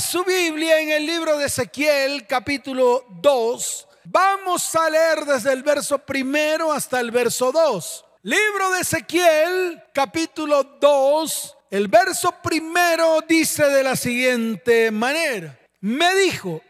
Su 0.00 0.24
Biblia 0.24 0.78
en 0.80 0.90
el 0.90 1.06
libro 1.06 1.38
de 1.38 1.46
Ezequiel, 1.46 2.26
capítulo 2.26 3.06
2. 3.08 3.88
Vamos 4.04 4.74
a 4.74 4.90
leer 4.90 5.24
desde 5.24 5.54
el 5.54 5.62
verso 5.62 5.98
primero 5.98 6.70
hasta 6.70 7.00
el 7.00 7.10
verso 7.10 7.50
2. 7.50 8.04
Libro 8.22 8.72
de 8.72 8.80
Ezequiel, 8.80 9.82
capítulo 9.94 10.64
2. 10.64 11.56
El 11.70 11.88
verso 11.88 12.30
primero 12.42 13.20
dice 13.26 13.64
de 13.70 13.82
la 13.82 13.96
siguiente 13.96 14.90
manera. 14.90 15.58
Me 15.80 16.14
dijo, 16.14 16.60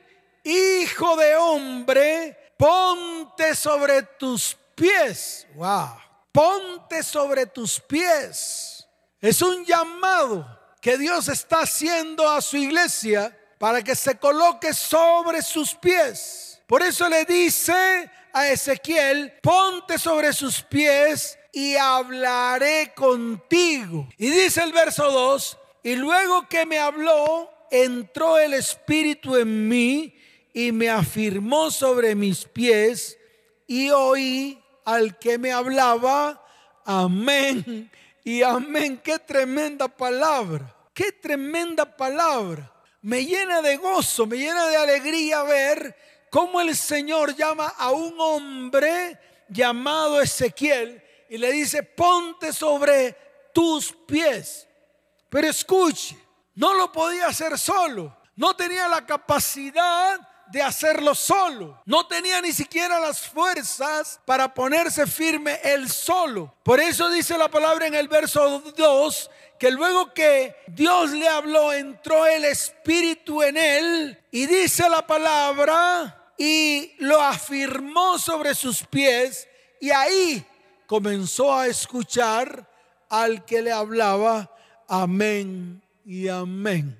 hijo 0.45 1.17
de 1.17 1.35
hombre, 1.35 2.55
ponte 2.57 3.57
sobre 3.57 4.03
tus 4.03 4.57
pies. 4.77 5.49
Wow. 5.57 5.97
Ponte 6.31 7.03
sobre 7.03 7.47
tus 7.47 7.81
pies. 7.81 8.87
Es 9.21 9.43
un 9.43 9.65
llamado 9.65 10.56
que 10.87 10.99
Dios 10.99 11.27
está 11.27 11.63
haciendo 11.63 12.31
a 12.31 12.41
su 12.41 12.57
iglesia 12.57 13.37
para 13.59 13.83
que 13.83 13.97
se 13.97 14.21
coloque 14.21 14.73
sobre 14.73 15.43
sus 15.43 15.75
pies. 15.75 16.63
Por 16.69 16.81
eso 16.81 17.09
le 17.09 17.25
dice 17.25 18.09
a 18.33 18.49
Ezequiel, 18.49 19.33
ponte 19.43 19.99
sobre 19.99 20.33
sus 20.33 20.63
pies 20.63 21.37
y 21.53 21.75
hablaré 21.75 22.93
contigo. 22.95 24.09
Y 24.17 24.31
dice 24.31 24.63
el 24.63 24.73
verso 24.73 25.11
2, 25.11 25.59
y 25.83 25.97
luego 25.97 26.49
que 26.49 26.65
me 26.65 26.79
habló, 26.79 27.51
entró 27.73 28.39
el 28.39 28.55
Espíritu 28.55 29.35
en 29.35 29.67
mí 29.67 30.17
y 30.55 30.71
me 30.71 30.89
afirmó 30.89 31.73
sobre 31.73 32.15
mis 32.15 32.45
pies 32.45 33.19
y 33.67 33.91
oí 33.91 34.63
al 34.85 35.19
que 35.19 35.37
me 35.37 35.51
hablaba, 35.51 36.47
amén 36.85 37.91
y 38.23 38.45
amén. 38.45 39.01
Qué 39.03 39.19
tremenda 39.19 39.89
palabra. 39.89 40.76
Qué 40.97 41.13
tremenda 41.13 41.85
palabra. 41.85 42.73
Me 43.03 43.23
llena 43.23 43.61
de 43.61 43.77
gozo, 43.77 44.27
me 44.27 44.39
llena 44.39 44.67
de 44.67 44.79
alegría 44.79 45.43
ver 45.43 45.95
cómo 46.31 46.59
el 46.59 46.75
Señor 46.75 47.37
llama 47.37 47.75
a 47.77 47.91
un 47.91 48.19
hombre 48.19 49.21
llamado 49.51 50.23
Ezequiel 50.23 51.05
y 51.29 51.37
le 51.37 51.53
dice, 51.53 51.83
ponte 51.83 52.51
sobre 52.51 53.15
tus 53.53 53.93
pies. 53.93 54.67
Pero 55.29 55.49
escuche, 55.49 56.17
no 56.55 56.73
lo 56.73 56.91
podía 56.91 57.27
hacer 57.27 57.59
solo. 57.59 58.17
No 58.35 58.57
tenía 58.57 58.89
la 58.89 59.05
capacidad 59.05 60.19
de 60.47 60.63
hacerlo 60.63 61.15
solo. 61.15 61.83
No 61.85 62.07
tenía 62.07 62.41
ni 62.41 62.55
siquiera 62.55 62.99
las 62.99 63.21
fuerzas 63.21 64.19
para 64.25 64.55
ponerse 64.55 65.07
firme 65.07 65.61
él 65.63 65.91
solo. 65.91 66.55
Por 66.63 66.81
eso 66.81 67.11
dice 67.11 67.37
la 67.37 67.51
palabra 67.51 67.87
en 67.87 67.95
el 67.95 68.09
verso 68.09 68.61
2 68.75 69.31
que 69.59 69.71
luego 69.71 70.13
que 70.13 70.55
Dios 70.69 71.11
le 71.13 71.29
habló, 71.29 71.73
entró 71.73 72.27
el 72.27 72.45
Espíritu 72.45 73.43
en 73.43 73.57
él 73.57 74.19
y 74.31 74.47
dice 74.47 74.89
la 74.89 75.07
palabra 75.07 76.33
y 76.39 76.93
lo 76.99 77.21
afirmó 77.21 78.19
sobre 78.19 78.55
sus 78.55 78.85
pies 78.85 79.49
y 79.81 79.91
ahí 79.91 80.45
comenzó 80.87 81.55
a 81.55 81.67
escuchar 81.67 82.69
al 83.09 83.45
que 83.45 83.63
le 83.63 83.73
hablaba, 83.73 84.51
amén 84.89 85.83
y 86.05 86.29
amén. 86.29 86.97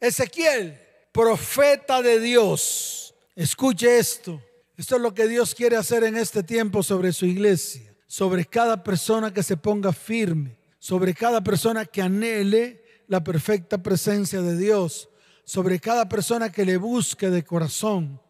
Ezequiel, 0.00 0.78
profeta 1.12 2.02
de 2.02 2.18
Dios, 2.18 3.14
escuche 3.36 3.98
esto. 3.98 4.42
Esto 4.76 4.96
es 4.96 5.02
lo 5.02 5.12
que 5.12 5.28
Dios 5.28 5.54
quiere 5.54 5.76
hacer 5.76 6.04
en 6.04 6.16
este 6.16 6.42
tiempo 6.42 6.82
sobre 6.82 7.12
su 7.12 7.26
iglesia, 7.26 7.94
sobre 8.06 8.46
cada 8.46 8.82
persona 8.82 9.32
que 9.32 9.42
se 9.42 9.56
ponga 9.56 9.92
firme 9.92 10.59
sobre 10.80 11.14
cada 11.14 11.44
persona 11.44 11.84
que 11.84 12.02
anhele 12.02 12.82
la 13.06 13.22
perfecta 13.22 13.82
presencia 13.82 14.42
de 14.42 14.56
Dios, 14.56 15.08
sobre 15.44 15.78
cada 15.78 16.08
persona 16.08 16.50
que 16.50 16.64
le 16.64 16.78
busque 16.78 17.30
de 17.30 17.44
corazón. 17.44 18.20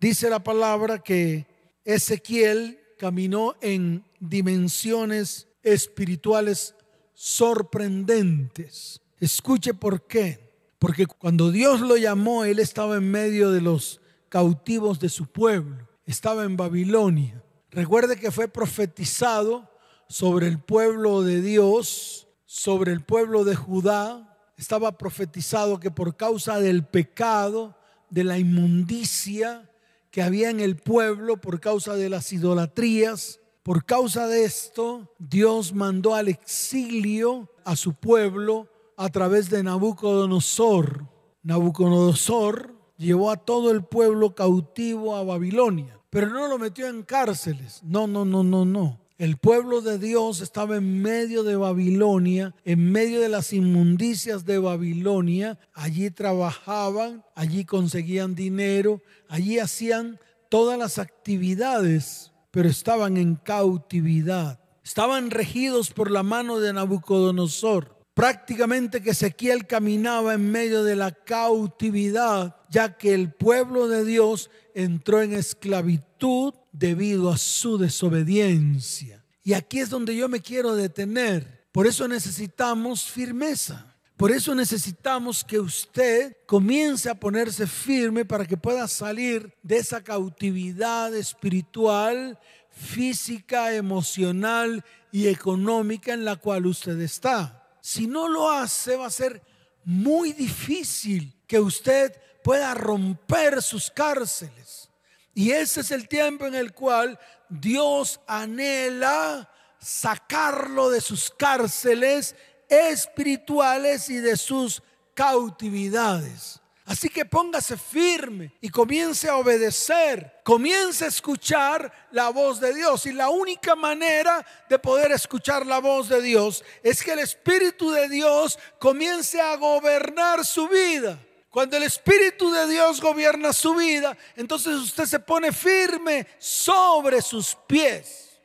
Dice 0.00 0.28
la 0.28 0.42
palabra 0.42 0.98
que 0.98 1.46
Ezequiel 1.84 2.80
caminó 2.98 3.54
en 3.60 4.04
dimensiones 4.18 5.46
espirituales 5.62 6.74
sorprendentes. 7.14 9.00
Escuche 9.18 9.74
por 9.74 10.06
qué. 10.06 10.50
Porque 10.78 11.06
cuando 11.06 11.50
Dios 11.50 11.80
lo 11.80 11.98
llamó, 11.98 12.44
él 12.44 12.58
estaba 12.58 12.96
en 12.96 13.10
medio 13.10 13.50
de 13.50 13.60
los 13.60 14.00
cautivos 14.30 14.98
de 14.98 15.10
su 15.10 15.26
pueblo. 15.26 15.86
Estaba 16.06 16.44
en 16.44 16.56
Babilonia. 16.56 17.42
Recuerde 17.70 18.16
que 18.16 18.30
fue 18.30 18.48
profetizado 18.48 19.69
sobre 20.10 20.48
el 20.48 20.58
pueblo 20.58 21.22
de 21.22 21.40
Dios, 21.40 22.26
sobre 22.44 22.92
el 22.92 23.00
pueblo 23.00 23.44
de 23.44 23.54
Judá. 23.54 24.36
Estaba 24.56 24.98
profetizado 24.98 25.78
que 25.78 25.92
por 25.92 26.16
causa 26.16 26.58
del 26.58 26.84
pecado, 26.84 27.76
de 28.10 28.24
la 28.24 28.36
inmundicia 28.36 29.70
que 30.10 30.20
había 30.20 30.50
en 30.50 30.58
el 30.58 30.74
pueblo, 30.74 31.40
por 31.40 31.60
causa 31.60 31.94
de 31.94 32.08
las 32.08 32.32
idolatrías, 32.32 33.38
por 33.62 33.84
causa 33.84 34.26
de 34.26 34.44
esto, 34.44 35.14
Dios 35.20 35.72
mandó 35.72 36.16
al 36.16 36.26
exilio 36.26 37.48
a 37.64 37.76
su 37.76 37.94
pueblo 37.94 38.68
a 38.96 39.10
través 39.10 39.48
de 39.48 39.62
Nabucodonosor. 39.62 41.06
Nabucodonosor 41.44 42.74
llevó 42.96 43.30
a 43.30 43.36
todo 43.36 43.70
el 43.70 43.84
pueblo 43.84 44.34
cautivo 44.34 45.14
a 45.14 45.22
Babilonia, 45.22 46.00
pero 46.10 46.30
no 46.30 46.48
lo 46.48 46.58
metió 46.58 46.88
en 46.88 47.04
cárceles. 47.04 47.80
No, 47.84 48.08
no, 48.08 48.24
no, 48.24 48.42
no, 48.42 48.64
no. 48.64 48.99
El 49.20 49.36
pueblo 49.36 49.82
de 49.82 49.98
Dios 49.98 50.40
estaba 50.40 50.78
en 50.78 51.02
medio 51.02 51.42
de 51.42 51.54
Babilonia, 51.54 52.54
en 52.64 52.90
medio 52.90 53.20
de 53.20 53.28
las 53.28 53.52
inmundicias 53.52 54.46
de 54.46 54.58
Babilonia. 54.58 55.58
Allí 55.74 56.10
trabajaban, 56.10 57.22
allí 57.34 57.66
conseguían 57.66 58.34
dinero, 58.34 59.02
allí 59.28 59.58
hacían 59.58 60.18
todas 60.48 60.78
las 60.78 60.98
actividades, 60.98 62.32
pero 62.50 62.70
estaban 62.70 63.18
en 63.18 63.34
cautividad. 63.34 64.58
Estaban 64.82 65.30
regidos 65.30 65.90
por 65.90 66.10
la 66.10 66.22
mano 66.22 66.58
de 66.58 66.72
Nabucodonosor. 66.72 67.98
Prácticamente 68.14 69.02
que 69.02 69.10
Ezequiel 69.10 69.66
caminaba 69.66 70.32
en 70.32 70.50
medio 70.50 70.82
de 70.82 70.96
la 70.96 71.12
cautividad, 71.12 72.56
ya 72.70 72.96
que 72.96 73.12
el 73.12 73.34
pueblo 73.34 73.86
de 73.86 74.02
Dios 74.02 74.50
entró 74.74 75.20
en 75.20 75.34
esclavitud 75.34 76.54
debido 76.72 77.30
a 77.30 77.38
su 77.38 77.78
desobediencia. 77.78 79.24
Y 79.42 79.54
aquí 79.54 79.80
es 79.80 79.90
donde 79.90 80.14
yo 80.14 80.28
me 80.28 80.40
quiero 80.40 80.74
detener. 80.74 81.66
Por 81.72 81.86
eso 81.86 82.06
necesitamos 82.08 83.04
firmeza. 83.04 83.96
Por 84.16 84.32
eso 84.32 84.54
necesitamos 84.54 85.42
que 85.42 85.58
usted 85.58 86.36
comience 86.44 87.08
a 87.08 87.14
ponerse 87.14 87.66
firme 87.66 88.26
para 88.26 88.44
que 88.44 88.58
pueda 88.58 88.86
salir 88.86 89.56
de 89.62 89.78
esa 89.78 90.04
cautividad 90.04 91.14
espiritual, 91.14 92.38
física, 92.70 93.74
emocional 93.74 94.84
y 95.10 95.28
económica 95.28 96.12
en 96.12 96.26
la 96.26 96.36
cual 96.36 96.66
usted 96.66 97.00
está. 97.00 97.66
Si 97.80 98.06
no 98.06 98.28
lo 98.28 98.50
hace, 98.50 98.94
va 98.96 99.06
a 99.06 99.10
ser 99.10 99.42
muy 99.84 100.34
difícil 100.34 101.34
que 101.46 101.58
usted 101.58 102.14
pueda 102.44 102.74
romper 102.74 103.62
sus 103.62 103.90
cárceles. 103.90 104.89
Y 105.34 105.52
ese 105.52 105.80
es 105.80 105.90
el 105.90 106.08
tiempo 106.08 106.46
en 106.46 106.54
el 106.54 106.72
cual 106.72 107.18
Dios 107.48 108.20
anhela 108.26 109.50
sacarlo 109.78 110.90
de 110.90 111.00
sus 111.00 111.30
cárceles 111.30 112.34
espirituales 112.68 114.08
y 114.10 114.16
de 114.16 114.36
sus 114.36 114.82
cautividades. 115.14 116.60
Así 116.90 117.08
que 117.08 117.24
póngase 117.24 117.76
firme 117.76 118.52
y 118.60 118.68
comience 118.68 119.28
a 119.28 119.36
obedecer, 119.36 120.40
comience 120.42 121.04
a 121.04 121.08
escuchar 121.08 121.92
la 122.10 122.30
voz 122.30 122.58
de 122.58 122.74
Dios. 122.74 123.06
Y 123.06 123.12
la 123.12 123.28
única 123.28 123.76
manera 123.76 124.44
de 124.68 124.76
poder 124.76 125.12
escuchar 125.12 125.64
la 125.66 125.78
voz 125.78 126.08
de 126.08 126.20
Dios 126.20 126.64
es 126.82 127.00
que 127.04 127.12
el 127.12 127.20
Espíritu 127.20 127.92
de 127.92 128.08
Dios 128.08 128.58
comience 128.80 129.40
a 129.40 129.54
gobernar 129.54 130.44
su 130.44 130.66
vida. 130.66 131.16
Cuando 131.50 131.76
el 131.76 131.82
Espíritu 131.82 132.52
de 132.52 132.68
Dios 132.68 133.00
gobierna 133.00 133.52
su 133.52 133.74
vida, 133.74 134.16
entonces 134.36 134.72
usted 134.74 135.04
se 135.04 135.18
pone 135.18 135.50
firme 135.50 136.26
sobre 136.38 137.20
sus 137.20 137.56
pies. 137.66 138.38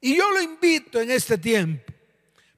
Y 0.00 0.16
yo 0.16 0.30
lo 0.30 0.40
invito 0.40 1.00
en 1.00 1.10
este 1.10 1.36
tiempo. 1.36 1.92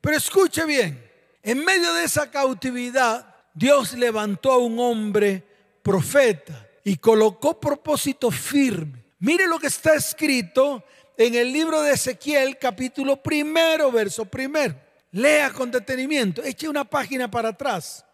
Pero 0.00 0.16
escuche 0.16 0.66
bien, 0.66 1.10
en 1.42 1.64
medio 1.64 1.94
de 1.94 2.04
esa 2.04 2.30
cautividad, 2.30 3.34
Dios 3.54 3.94
levantó 3.94 4.52
a 4.52 4.58
un 4.58 4.78
hombre 4.78 5.42
profeta 5.82 6.68
y 6.84 6.96
colocó 6.96 7.58
propósito 7.58 8.30
firme. 8.30 9.02
Mire 9.20 9.46
lo 9.46 9.58
que 9.58 9.68
está 9.68 9.94
escrito 9.94 10.84
en 11.16 11.34
el 11.34 11.50
libro 11.50 11.80
de 11.80 11.92
Ezequiel, 11.92 12.58
capítulo 12.58 13.22
primero, 13.22 13.90
verso 13.90 14.26
primero. 14.26 14.74
Lea 15.12 15.50
con 15.50 15.70
detenimiento, 15.70 16.42
eche 16.42 16.68
una 16.68 16.84
página 16.84 17.30
para 17.30 17.50
atrás. 17.50 18.04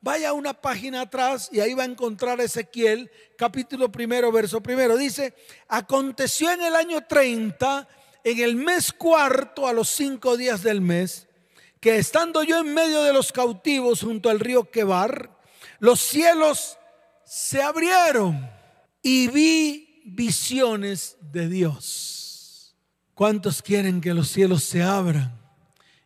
Vaya 0.00 0.32
una 0.32 0.54
página 0.54 1.00
atrás 1.00 1.48
y 1.50 1.58
ahí 1.58 1.74
va 1.74 1.82
a 1.82 1.86
encontrar 1.86 2.40
Ezequiel, 2.40 3.10
capítulo 3.36 3.90
primero, 3.90 4.30
verso 4.30 4.62
primero. 4.62 4.96
Dice, 4.96 5.34
aconteció 5.66 6.52
en 6.52 6.62
el 6.62 6.76
año 6.76 7.04
30, 7.04 7.88
en 8.22 8.38
el 8.38 8.54
mes 8.54 8.92
cuarto, 8.92 9.66
a 9.66 9.72
los 9.72 9.88
cinco 9.88 10.36
días 10.36 10.62
del 10.62 10.80
mes, 10.80 11.26
que 11.80 11.96
estando 11.98 12.44
yo 12.44 12.58
en 12.60 12.74
medio 12.74 13.02
de 13.02 13.12
los 13.12 13.32
cautivos 13.32 14.02
junto 14.02 14.30
al 14.30 14.38
río 14.38 14.70
Quebar, 14.70 15.36
los 15.80 16.00
cielos 16.00 16.78
se 17.24 17.60
abrieron 17.60 18.48
y 19.02 19.26
vi 19.28 20.02
visiones 20.04 21.16
de 21.20 21.48
Dios. 21.48 22.76
¿Cuántos 23.14 23.62
quieren 23.62 24.00
que 24.00 24.14
los 24.14 24.28
cielos 24.28 24.62
se 24.62 24.80
abran? 24.80 25.36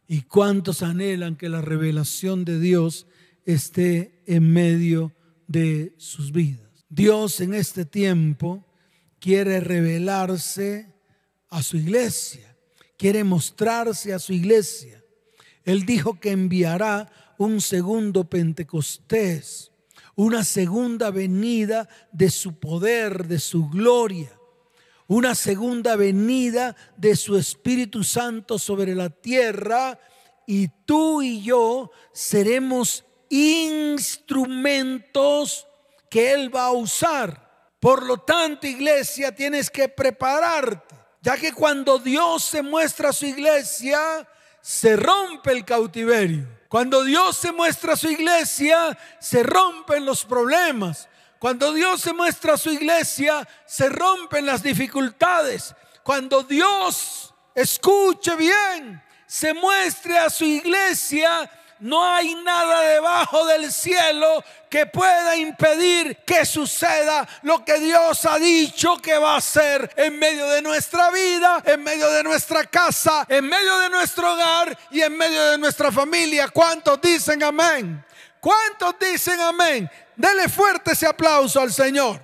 ¿Y 0.09 0.23
cuántos 0.23 0.83
anhelan 0.83 1.37
que 1.37 1.50
la 1.50 1.61
revelación 1.61 2.47
de 2.47 2.59
Dios 2.59 3.06
esté 3.44 4.23
en 4.27 4.53
medio 4.53 5.12
de 5.47 5.94
sus 5.99 6.33
vidas? 6.33 6.87
Dios 6.89 7.41
en 7.41 7.55
este 7.55 7.85
tiempo 7.85 8.67
quiere 9.19 9.61
revelarse 9.61 10.93
a 11.49 11.62
su 11.62 11.77
iglesia, 11.77 12.56
quiere 12.97 13.25
mostrarse 13.25 14.12
a 14.12 14.19
su 14.19 14.33
iglesia. 14.33 15.03
Él 15.65 15.87
dijo 15.87 16.19
que 16.19 16.33
enviará 16.33 17.11
un 17.39 17.61
segundo 17.61 18.29
Pentecostés 18.29 19.73
una 20.15 20.45
segunda 20.45 21.11
venida 21.11 21.88
de 22.12 22.31
su 22.31 22.59
poder, 22.59 23.27
de 23.27 23.38
su 23.38 23.69
gloria, 23.69 24.31
una 25.06 25.35
segunda 25.35 25.97
venida 25.97 26.77
de 26.97 27.17
su 27.17 27.37
Espíritu 27.37 28.05
Santo 28.05 28.59
sobre 28.59 28.95
la 28.95 29.11
tierra 29.11 29.99
y 30.47 30.69
tú 30.85 31.23
y 31.23 31.43
yo 31.43 31.91
seremos 32.12 33.05
instrumentos 33.32 35.67
que 36.11 36.34
Él 36.34 36.55
va 36.55 36.67
a 36.67 36.73
usar. 36.73 37.50
Por 37.81 38.05
lo 38.05 38.19
tanto, 38.19 38.67
iglesia, 38.67 39.34
tienes 39.34 39.70
que 39.70 39.88
prepararte, 39.88 40.94
ya 41.23 41.38
que 41.38 41.52
cuando 41.52 41.99
Dios 41.99 42.44
se 42.44 42.61
muestra 42.62 43.08
a 43.08 43.12
su 43.12 43.25
iglesia, 43.25 44.29
se 44.61 44.96
rompe 44.96 45.52
el 45.52 45.64
cautiverio. 45.64 46.46
Cuando 46.69 47.02
Dios 47.02 47.38
se 47.38 47.52
muestra 47.52 47.94
a 47.94 47.96
su 47.96 48.11
iglesia, 48.11 48.99
se 49.19 49.43
rompen 49.43 50.05
los 50.05 50.26
problemas. 50.26 51.08
Cuando 51.38 51.73
Dios 51.73 52.02
se 52.02 52.12
muestra 52.12 52.52
a 52.55 52.58
su 52.58 52.70
iglesia, 52.70 53.49
se 53.67 53.88
rompen 53.88 54.44
las 54.44 54.62
dificultades. 54.62 55.75
Cuando 56.02 56.43
Dios, 56.43 57.32
escuche 57.55 58.37
bien, 58.37 59.02
se 59.26 59.55
muestre 59.55 60.19
a 60.19 60.28
su 60.28 60.44
iglesia, 60.44 61.50
no 61.82 62.05
hay 62.05 62.37
nada 62.37 62.81
debajo 62.82 63.44
del 63.44 63.73
cielo 63.73 64.44
que 64.70 64.87
pueda 64.87 65.37
impedir 65.37 66.17
que 66.25 66.46
suceda 66.46 67.29
lo 67.43 67.64
que 67.64 67.81
Dios 67.81 68.25
ha 68.25 68.38
dicho 68.38 68.99
que 68.99 69.19
va 69.19 69.34
a 69.34 69.38
hacer 69.38 69.93
en 69.96 70.17
medio 70.17 70.49
de 70.49 70.62
nuestra 70.62 71.11
vida, 71.11 71.61
en 71.67 71.82
medio 71.82 72.08
de 72.11 72.23
nuestra 72.23 72.64
casa, 72.67 73.26
en 73.29 73.46
medio 73.46 73.79
de 73.81 73.90
nuestro 73.90 74.32
hogar 74.32 74.79
y 74.93 75.00
en 75.00 75.17
medio 75.17 75.43
de 75.50 75.58
nuestra 75.58 75.90
familia. 75.90 76.49
¿Cuántos 76.49 77.00
dicen 77.00 77.43
amén? 77.43 78.05
¿Cuántos 78.40 78.94
dicen 79.00 79.40
amén? 79.40 79.90
Dele 80.14 80.49
fuerte 80.49 80.93
ese 80.93 81.06
aplauso 81.06 81.61
al 81.61 81.73
Señor. 81.73 82.20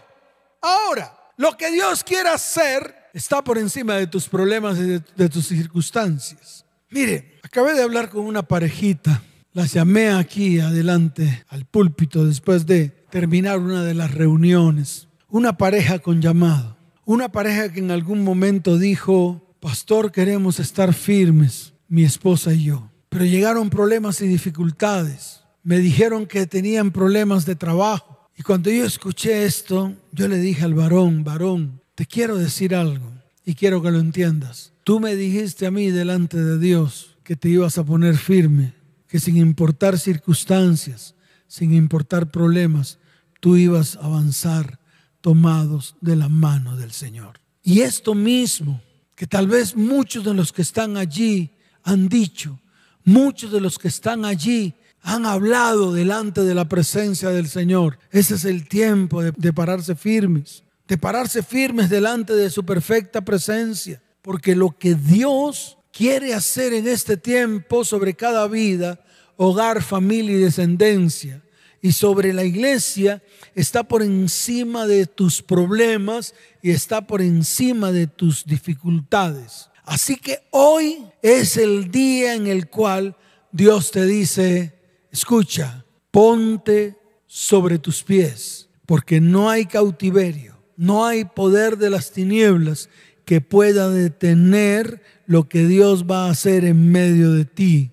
Ahora, 0.61 1.13
lo 1.37 1.57
que 1.57 1.69
Dios 1.73 2.05
quiere 2.05 2.29
hacer 2.29 3.11
está 3.13 3.43
por 3.43 3.59
encima 3.59 3.97
de 3.97 4.07
tus 4.07 4.29
problemas 4.29 4.79
y 4.79 4.83
de, 4.83 5.03
de 5.17 5.29
tus 5.29 5.49
circunstancias. 5.49 6.65
Mire, 6.91 7.41
acabé 7.43 7.75
de 7.75 7.83
hablar 7.83 8.09
con 8.09 8.25
una 8.25 8.43
parejita 8.43 9.21
las 9.59 9.73
llamé 9.73 10.11
aquí 10.11 10.61
adelante 10.61 11.45
al 11.49 11.65
púlpito 11.65 12.25
después 12.25 12.65
de 12.65 12.91
terminar 13.11 13.59
una 13.59 13.83
de 13.83 13.93
las 13.93 14.15
reuniones. 14.15 15.09
Una 15.29 15.57
pareja 15.57 15.99
con 15.99 16.23
llamado. 16.23 16.77
Una 17.05 17.33
pareja 17.33 17.73
que 17.73 17.81
en 17.81 17.91
algún 17.91 18.23
momento 18.23 18.79
dijo, 18.79 19.57
pastor, 19.59 20.13
queremos 20.13 20.61
estar 20.61 20.95
firmes, 20.95 21.73
mi 21.89 22.05
esposa 22.05 22.55
y 22.55 22.63
yo. 22.63 22.89
Pero 23.09 23.25
llegaron 23.25 23.69
problemas 23.69 24.21
y 24.21 24.29
dificultades. 24.29 25.41
Me 25.65 25.81
dijeron 25.81 26.27
que 26.27 26.47
tenían 26.47 26.93
problemas 26.93 27.45
de 27.45 27.57
trabajo. 27.57 28.29
Y 28.37 28.45
cuando 28.45 28.71
yo 28.71 28.85
escuché 28.85 29.45
esto, 29.45 29.93
yo 30.13 30.29
le 30.29 30.39
dije 30.39 30.63
al 30.63 30.75
varón, 30.75 31.25
varón, 31.25 31.83
te 31.97 32.07
quiero 32.07 32.37
decir 32.37 32.77
algo 32.77 33.11
y 33.45 33.57
quiero 33.57 33.83
que 33.83 33.91
lo 33.91 33.99
entiendas. 33.99 34.73
Tú 34.85 35.01
me 35.01 35.17
dijiste 35.17 35.67
a 35.67 35.73
mí 35.73 35.91
delante 35.91 36.39
de 36.39 36.61
Dios 36.61 37.17
que 37.25 37.35
te 37.35 37.49
ibas 37.49 37.77
a 37.77 37.85
poner 37.85 38.17
firme 38.17 38.78
que 39.09 39.19
sin 39.19 39.37
importar 39.37 39.99
circunstancias, 39.99 41.15
sin 41.47 41.73
importar 41.73 42.31
problemas, 42.31 42.99
tú 43.41 43.57
ibas 43.57 43.97
a 43.97 44.05
avanzar 44.05 44.79
tomados 45.21 45.97
de 46.01 46.15
la 46.15 46.29
mano 46.29 46.77
del 46.77 46.93
Señor. 46.93 47.41
Y 47.63 47.81
esto 47.81 48.15
mismo, 48.15 48.81
que 49.15 49.27
tal 49.27 49.49
vez 49.49 49.75
muchos 49.75 50.25
de 50.25 50.35
los 50.35 50.53
que 50.53 50.63
están 50.63 50.97
allí 50.97 51.51
han 51.83 52.09
dicho, 52.09 52.61
muchos 53.05 53.51
de 53.51 53.61
los 53.61 53.79
que 53.79 53.89
están 53.89 54.25
allí 54.25 54.75
han 55.01 55.25
hablado 55.25 55.93
delante 55.93 56.43
de 56.43 56.55
la 56.55 56.69
presencia 56.69 57.31
del 57.31 57.49
Señor. 57.49 57.99
Ese 58.11 58.35
es 58.35 58.45
el 58.45 58.69
tiempo 58.69 59.23
de, 59.23 59.33
de, 59.37 59.53
pararse 59.53 59.95
firmes, 59.95 60.65
de 60.87 60.99
pararse 60.99 61.43
firmes 61.43 61.89
delante 61.89 62.35
de 62.35 62.51
su 62.51 62.65
perfecta 62.65 63.23
presencia, 63.23 64.03
porque 64.21 64.55
lo 64.55 64.77
que 64.77 64.95
Dios 64.95 65.78
quiere 65.99 66.33
hacer 66.33 66.75
en 66.75 66.87
este 66.87 67.17
tiempo 67.17 67.85
sobre 67.85 68.15
cada 68.15 68.47
vida, 68.47 69.05
hogar, 69.37 69.83
familia 69.83 70.37
y 70.37 70.41
descendencia. 70.41 71.43
Y 71.83 71.91
sobre 71.91 72.33
la 72.33 72.45
iglesia 72.45 73.21
está 73.57 73.83
por 73.83 74.05
encima 74.05 74.87
de 74.87 75.07
tus 75.07 75.43
problemas 75.43 76.37
y 76.63 76.71
está 76.71 77.05
por 77.05 77.21
encima 77.21 77.91
de 77.91 78.07
tus 78.07 78.45
dificultades. 78.45 79.71
Así 79.85 80.15
que 80.15 80.39
hoy 80.51 81.05
es 81.21 81.57
el 81.57 81.91
día 81.91 82.35
en 82.35 82.47
el 82.47 82.69
cual 82.69 83.17
Dios 83.51 83.91
te 83.91 84.07
dice, 84.07 84.75
escucha, 85.11 85.85
ponte 86.13 86.97
sobre 87.27 87.81
tus 87.81 88.05
pies, 88.05 88.69
porque 88.87 89.21
no 89.21 89.51
hay 89.51 89.67
cautiverio, 89.67 90.57
no 90.77 91.05
hay 91.05 91.25
poder 91.25 91.77
de 91.77 91.91
las 91.91 92.13
tinieblas 92.13 92.89
que 93.25 93.41
pueda 93.41 93.91
detener 93.91 95.03
lo 95.29 95.47
que 95.47 95.67
Dios 95.67 96.07
va 96.07 96.25
a 96.25 96.31
hacer 96.31 96.65
en 96.65 96.91
medio 96.91 97.33
de 97.33 97.45
ti. 97.45 97.93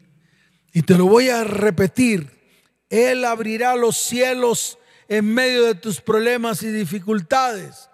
Y 0.71 0.83
te 0.83 0.97
lo 0.97 1.05
voy 1.05 1.27
a 1.27 1.43
repetir. 1.43 2.31
Él 2.89 3.25
abrirá 3.25 3.75
los 3.75 3.97
cielos 3.97 4.79
en 5.09 5.33
medio 5.33 5.65
de 5.65 5.75
tus 5.75 5.99
problemas 5.99 6.63
y 6.63 6.71
dificultades. 6.71 7.89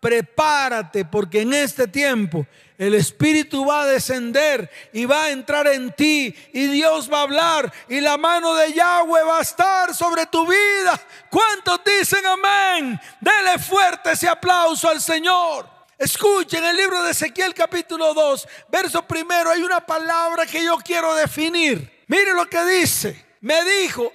Prepárate 0.00 1.04
porque 1.04 1.42
en 1.42 1.52
este 1.52 1.86
tiempo 1.88 2.46
el 2.78 2.94
Espíritu 2.94 3.66
va 3.66 3.82
a 3.82 3.86
descender 3.86 4.70
y 4.94 5.04
va 5.04 5.24
a 5.24 5.30
entrar 5.30 5.66
en 5.66 5.92
ti 5.92 6.34
y 6.54 6.66
Dios 6.68 7.12
va 7.12 7.18
a 7.18 7.22
hablar 7.22 7.72
y 7.90 8.00
la 8.00 8.16
mano 8.16 8.54
de 8.54 8.72
Yahweh 8.72 9.24
va 9.24 9.40
a 9.40 9.42
estar 9.42 9.94
sobre 9.94 10.24
tu 10.24 10.46
vida. 10.46 10.98
¿Cuántos 11.30 11.80
dicen 11.84 12.24
amén? 12.24 12.98
Dele 13.20 13.58
fuerte 13.58 14.12
ese 14.12 14.26
aplauso 14.26 14.88
al 14.88 15.02
Señor. 15.02 15.75
Escuchen 15.98 16.62
el 16.62 16.76
libro 16.76 17.02
de 17.04 17.12
Ezequiel 17.12 17.54
capítulo 17.54 18.12
2, 18.12 18.48
verso 18.70 19.02
primero, 19.06 19.50
hay 19.50 19.62
una 19.62 19.80
palabra 19.80 20.44
que 20.44 20.62
yo 20.62 20.76
quiero 20.84 21.14
definir. 21.14 21.90
Mire 22.06 22.34
lo 22.34 22.44
que 22.46 22.62
dice. 22.66 23.24
Me 23.40 23.54
dijo, 23.64 24.12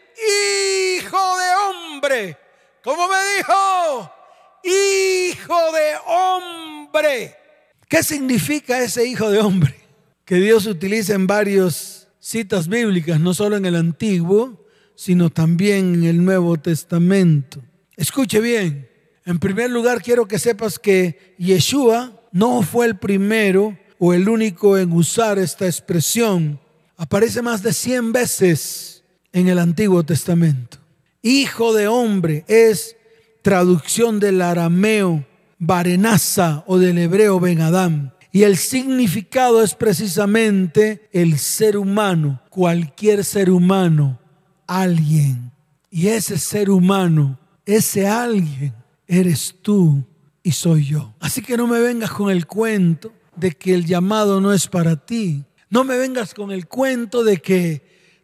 hijo 0.97 1.37
de 1.39 1.55
hombre. 1.55 2.37
¿Cómo 2.83 3.07
me 3.07 3.17
dijo? 3.35 4.13
Hijo 4.63 5.71
de 5.71 5.93
hombre. 6.05 7.35
¿Qué 7.87 8.03
significa 8.03 8.79
ese 8.79 9.05
hijo 9.05 9.31
de 9.31 9.39
hombre? 9.39 9.75
Que 10.23 10.35
Dios 10.35 10.67
utiliza 10.67 11.15
en 11.15 11.25
varias 11.25 12.07
citas 12.19 12.67
bíblicas, 12.67 13.19
no 13.19 13.33
solo 13.33 13.57
en 13.57 13.65
el 13.65 13.75
Antiguo, 13.75 14.67
sino 14.95 15.31
también 15.31 15.95
en 15.95 16.03
el 16.03 16.23
Nuevo 16.23 16.57
Testamento. 16.57 17.59
Escuche 17.97 18.39
bien. 18.39 18.90
En 19.25 19.39
primer 19.39 19.69
lugar, 19.69 20.01
quiero 20.01 20.27
que 20.27 20.39
sepas 20.39 20.79
que 20.79 21.35
Yeshua 21.37 22.19
no 22.31 22.63
fue 22.63 22.87
el 22.87 22.97
primero 22.97 23.77
o 23.99 24.13
el 24.13 24.27
único 24.27 24.77
en 24.77 24.91
usar 24.91 25.37
esta 25.37 25.65
expresión. 25.65 26.59
Aparece 26.97 27.41
más 27.41 27.61
de 27.61 27.73
100 27.73 28.11
veces 28.11 29.03
en 29.31 29.47
el 29.47 29.59
Antiguo 29.59 30.03
Testamento. 30.03 30.77
Hijo 31.21 31.73
de 31.73 31.87
hombre 31.87 32.43
es 32.47 32.95
traducción 33.43 34.19
del 34.19 34.41
arameo 34.41 35.25
Barenasa 35.59 36.63
o 36.65 36.79
del 36.79 36.97
hebreo 36.97 37.39
Ben 37.39 37.61
Adam. 37.61 38.11
Y 38.31 38.43
el 38.43 38.57
significado 38.57 39.61
es 39.61 39.75
precisamente 39.75 41.07
el 41.11 41.37
ser 41.37 41.77
humano, 41.77 42.41
cualquier 42.49 43.23
ser 43.23 43.51
humano, 43.51 44.19
alguien. 44.65 45.51
Y 45.91 46.07
ese 46.07 46.39
ser 46.39 46.71
humano, 46.71 47.37
ese 47.65 48.07
alguien, 48.07 48.73
eres 49.11 49.57
tú 49.61 50.05
y 50.41 50.53
soy 50.53 50.85
yo. 50.85 51.13
Así 51.19 51.41
que 51.41 51.57
no 51.57 51.67
me 51.67 51.81
vengas 51.81 52.11
con 52.11 52.31
el 52.31 52.47
cuento 52.47 53.11
de 53.35 53.51
que 53.51 53.73
el 53.73 53.85
llamado 53.85 54.39
no 54.39 54.53
es 54.53 54.67
para 54.67 54.95
ti. 54.95 55.43
No 55.69 55.83
me 55.83 55.97
vengas 55.97 56.33
con 56.33 56.49
el 56.49 56.67
cuento 56.67 57.23
de 57.25 57.37
que 57.37 57.81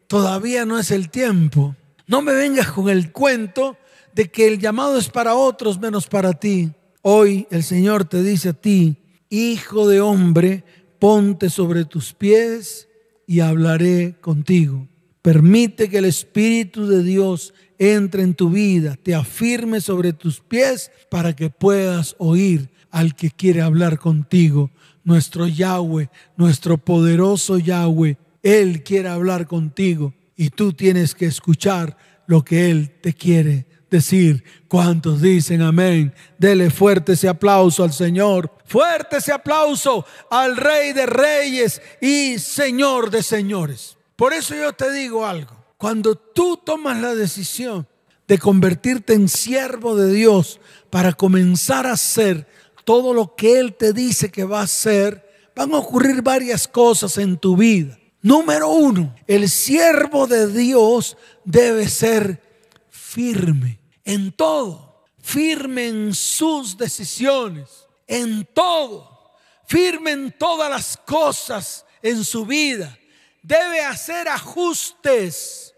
todavía 0.08 0.66
no 0.66 0.80
es 0.80 0.92
el 0.92 1.10
tiempo. 1.10 1.76
No 2.08 2.22
me 2.22 2.34
vengas 2.34 2.72
con 2.72 2.88
el 2.88 3.12
cuento 3.12 3.76
de 4.14 4.32
que 4.32 4.48
el 4.48 4.60
llamado 4.60 4.98
es 4.98 5.10
para 5.10 5.36
otros 5.36 5.78
menos 5.78 6.08
para 6.08 6.32
ti. 6.32 6.72
Hoy 7.02 7.48
el 7.52 7.64
Señor 7.64 8.06
te 8.06 8.24
dice 8.24 8.50
a 8.50 8.54
ti, 8.54 8.98
hijo 9.30 9.90
de 9.90 10.00
hombre, 10.00 10.64
ponte 11.00 11.50
sobre 11.50 11.84
tus 11.84 12.14
pies 12.14 12.88
y 13.28 13.42
hablaré 13.42 14.16
contigo. 14.22 14.88
Permite 15.22 15.90
que 15.90 15.98
el 15.98 16.06
Espíritu 16.06 16.88
de 16.88 17.04
Dios 17.04 17.54
entre 17.80 18.24
en 18.24 18.34
tu 18.34 18.50
vida, 18.50 18.96
te 19.02 19.16
afirme 19.16 19.82
sobre 19.82 20.14
tus 20.14 20.40
pies 20.40 20.92
para 21.10 21.36
que 21.36 21.50
puedas 21.50 22.16
oír 22.18 22.70
al 22.92 23.16
que 23.16 23.30
quiere 23.30 23.62
hablar 23.62 24.00
contigo, 24.00 24.72
nuestro 25.04 25.48
Yahweh, 25.48 26.10
nuestro 26.36 26.78
poderoso 26.78 27.58
Yahweh. 27.58 28.18
Él 28.44 28.84
quiere 28.84 29.10
hablar 29.10 29.48
contigo 29.48 30.14
y 30.36 30.50
tú 30.50 30.74
tienes 30.74 31.16
que 31.16 31.26
escuchar 31.26 31.98
lo 32.28 32.44
que 32.44 32.70
Él 32.70 32.92
te 33.02 33.14
quiere 33.14 33.68
decir. 33.90 34.44
¿Cuántos 34.68 35.22
dicen 35.22 35.62
amén? 35.62 36.14
Dele 36.38 36.70
fuerte 36.70 37.14
ese 37.14 37.28
aplauso 37.28 37.84
al 37.84 37.94
Señor. 37.94 38.52
Fuerte 38.66 39.18
ese 39.18 39.32
aplauso 39.32 40.06
al 40.30 40.58
Rey 40.58 40.94
de 40.94 41.06
Reyes 41.06 41.82
y 42.02 42.38
Señor 42.40 43.10
de 43.10 43.24
Señores. 43.24 43.98
Por 44.16 44.34
eso 44.34 44.56
yo 44.56 44.74
te 44.74 44.92
digo 44.92 45.26
algo. 45.26 45.57
Cuando 45.78 46.16
tú 46.16 46.58
tomas 46.58 47.00
la 47.00 47.14
decisión 47.14 47.88
de 48.28 48.40
convertirte 48.40 49.14
en 49.14 49.30
siervo 49.30 49.96
de 49.96 50.12
Dios 50.12 50.60
para 50.90 51.14
comenzar 51.14 51.86
a 51.86 51.94
hacer 51.94 52.48
todo 52.84 53.14
lo 53.14 53.36
que 53.36 53.60
Él 53.60 53.76
te 53.76 53.94
dice 53.94 54.32
que 54.32 54.44
va 54.44 54.62
a 54.62 54.64
hacer, 54.64 55.52
van 55.56 55.74
a 55.74 55.78
ocurrir 55.78 56.22
varias 56.22 56.68
cosas 56.68 57.18
en 57.18 57.38
tu 57.38 57.56
vida. 57.56 57.98
Número 58.22 58.70
uno, 58.70 59.16
el 59.28 59.50
siervo 59.50 60.26
de 60.26 60.48
Dios 60.48 61.16
debe 61.46 61.88
ser 61.88 62.42
firme 62.90 63.80
en 64.04 64.32
todo, 64.32 65.06
firme 65.22 65.88
en 65.88 66.14
sus 66.14 66.78
decisiones, 66.78 67.88
en 68.08 68.48
todo, 68.54 69.36
firme 69.68 70.12
en 70.12 70.32
todas 70.38 70.70
las 70.70 70.98
cosas 70.98 71.86
en 72.02 72.24
su 72.24 72.46
vida. 72.46 72.98
Debe 73.42 73.82
hacer 73.82 74.28
ajustes. 74.28 75.74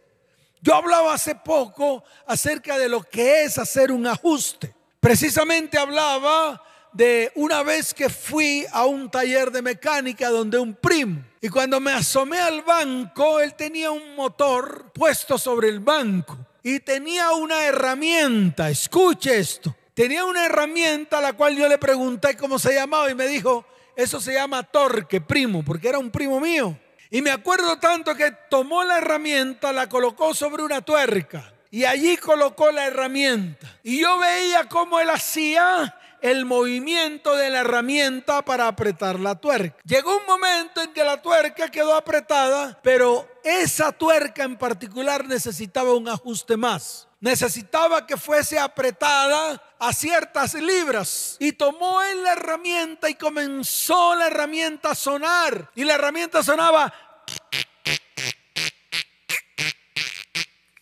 Yo 0.62 0.76
hablaba 0.76 1.14
hace 1.14 1.36
poco 1.36 2.04
acerca 2.26 2.78
de 2.78 2.90
lo 2.90 3.04
que 3.04 3.44
es 3.44 3.58
hacer 3.58 3.92
un 3.92 4.08
ajuste. 4.08 4.74
Precisamente 5.00 5.78
hablaba 5.78 6.62
de 6.92 7.32
una 7.36 7.64
vez 7.64 7.94
que 7.94 8.10
fui 8.10 8.66
a 8.72 8.86
un 8.86 9.10
taller 9.10 9.52
de 9.52 9.62
mecánica 9.62 10.30
donde 10.30 10.58
un 10.58 10.74
primo, 10.74 11.24
y 11.40 11.50
cuando 11.50 11.80
me 11.80 11.92
asomé 11.92 12.40
al 12.40 12.64
banco, 12.64 13.40
él 13.40 13.54
tenía 13.54 13.92
un 13.92 14.16
motor 14.16 14.92
puesto 14.94 15.38
sobre 15.38 15.70
el 15.70 15.80
banco 15.80 16.38
y 16.64 16.80
tenía 16.80 17.32
una 17.32 17.64
herramienta, 17.64 18.70
escuche 18.70 19.38
esto, 19.38 19.76
tenía 19.94 20.26
una 20.26 20.46
herramienta 20.46 21.20
a 21.20 21.22
la 21.22 21.34
cual 21.34 21.56
yo 21.56 21.68
le 21.68 21.78
pregunté 21.78 22.36
cómo 22.36 22.60
se 22.60 22.74
llamaba 22.74 23.10
y 23.10 23.16
me 23.16 23.28
dijo, 23.28 23.66
eso 23.96 24.20
se 24.20 24.34
llama 24.34 24.64
torque, 24.64 25.22
primo, 25.22 25.64
porque 25.64 25.90
era 25.90 26.00
un 26.00 26.12
primo 26.12 26.40
mío. 26.40 26.78
Y 27.12 27.22
me 27.22 27.32
acuerdo 27.32 27.80
tanto 27.80 28.14
que 28.16 28.32
tomó 28.50 28.84
la 28.84 29.00
herramienta, 29.00 29.74
la 29.74 29.90
colocó 29.90 30.36
sobre 30.36 30.64
una 30.64 30.82
tuerca 30.82 31.52
y 31.72 31.86
allí 31.86 32.18
colocó 32.18 32.72
la 32.72 32.86
herramienta. 32.86 33.68
Y 33.84 34.02
yo 34.02 34.20
veía 34.20 34.66
cómo 34.70 35.00
él 35.00 35.10
hacía 35.10 35.96
el 36.22 36.46
movimiento 36.46 37.36
de 37.36 37.50
la 37.50 37.62
herramienta 37.62 38.44
para 38.44 38.68
apretar 38.68 39.20
la 39.20 39.36
tuerca. 39.36 39.78
Llegó 39.86 40.18
un 40.18 40.26
momento 40.28 40.82
en 40.82 40.94
que 40.94 41.04
la 41.04 41.22
tuerca 41.22 41.70
quedó 41.70 41.96
apretada, 41.96 42.80
pero 42.84 43.28
esa 43.44 43.92
tuerca 43.92 44.44
en 44.44 44.58
particular 44.58 45.26
necesitaba 45.28 45.96
un 45.96 46.08
ajuste 46.10 46.58
más. 46.58 47.09
Necesitaba 47.22 48.08
que 48.08 48.18
fuese 48.18 48.58
apretada 48.58 49.62
a 49.78 49.94
ciertas 49.94 50.54
libras. 50.54 51.36
Y 51.40 51.52
tomó 51.52 52.02
él 52.02 52.24
la 52.24 52.34
herramienta 52.34 53.10
y 53.10 53.16
comenzó 53.16 54.16
la 54.16 54.28
herramienta 54.28 54.92
a 54.92 54.96
sonar. 54.96 55.72
Y 55.76 55.84
la 55.84 55.96
herramienta 55.96 56.44
sonaba 56.44 56.94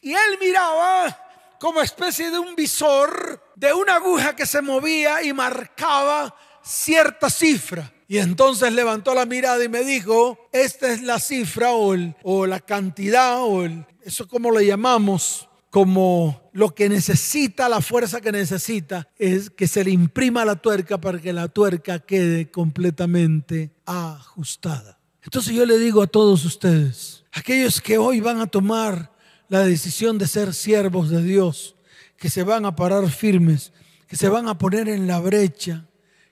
y 0.08 0.14
él 0.14 0.38
miraba 0.40 1.18
como 1.60 1.82
especie 1.82 2.32
de 2.32 2.40
un 2.40 2.56
visor 2.56 3.44
de 3.56 3.74
una 3.74 3.96
aguja 3.96 4.38
que 4.38 4.46
se 4.46 4.62
movía 4.62 5.22
y 5.22 5.34
marcaba 5.34 6.34
cierta 6.64 7.30
cifra. 7.30 7.92
Y 8.08 8.20
entonces 8.20 8.72
levantó 8.72 9.14
la 9.14 9.26
mirada 9.26 9.62
y 9.62 9.68
me 9.68 9.84
dijo, 9.84 10.48
esta 10.54 10.94
es 10.94 11.02
la 11.02 11.20
cifra 11.20 11.72
o, 11.72 11.94
o 12.24 12.46
la 12.46 12.62
cantidad 12.62 13.42
o 13.42 13.66
el, 13.66 13.86
eso 14.02 14.30
como 14.30 14.50
le 14.50 14.66
llamamos, 14.66 15.50
como 15.78 16.50
lo 16.54 16.74
que 16.74 16.90
necesita, 16.90 17.70
la 17.70 17.82
fuerza 17.82 18.20
que 18.20 18.32
necesita, 18.32 19.08
es 19.16 19.52
que 19.52 19.68
se 19.68 19.84
le 19.84 19.92
imprima 19.92 20.44
la 20.44 20.56
tuerca 20.56 21.00
para 21.00 21.22
que 21.22 21.32
la 21.32 21.50
tuerca 21.50 22.00
quede 22.00 22.50
completamente 22.50 23.70
ajustada. 23.86 24.98
Entonces 25.22 25.54
yo 25.54 25.68
le 25.68 25.78
digo 25.78 26.02
a 26.02 26.08
todos 26.08 26.46
ustedes, 26.46 27.26
aquellos 27.32 27.80
que 27.80 28.00
hoy 28.00 28.22
van 28.22 28.42
a 28.42 28.48
tomar 28.48 29.12
la 29.50 29.60
decisión 29.60 30.18
de 30.18 30.26
ser 30.26 30.56
siervos 30.56 31.12
de 31.12 31.22
Dios, 31.22 31.76
que 32.18 32.32
se 32.32 32.42
van 32.42 32.66
a 32.66 32.76
parar 32.76 33.08
firmes, 33.12 33.72
que 34.08 34.16
se 34.16 34.30
van 34.30 34.48
a 34.48 34.58
poner 34.58 34.90
en 34.90 35.06
la 35.06 35.20
brecha, 35.20 35.86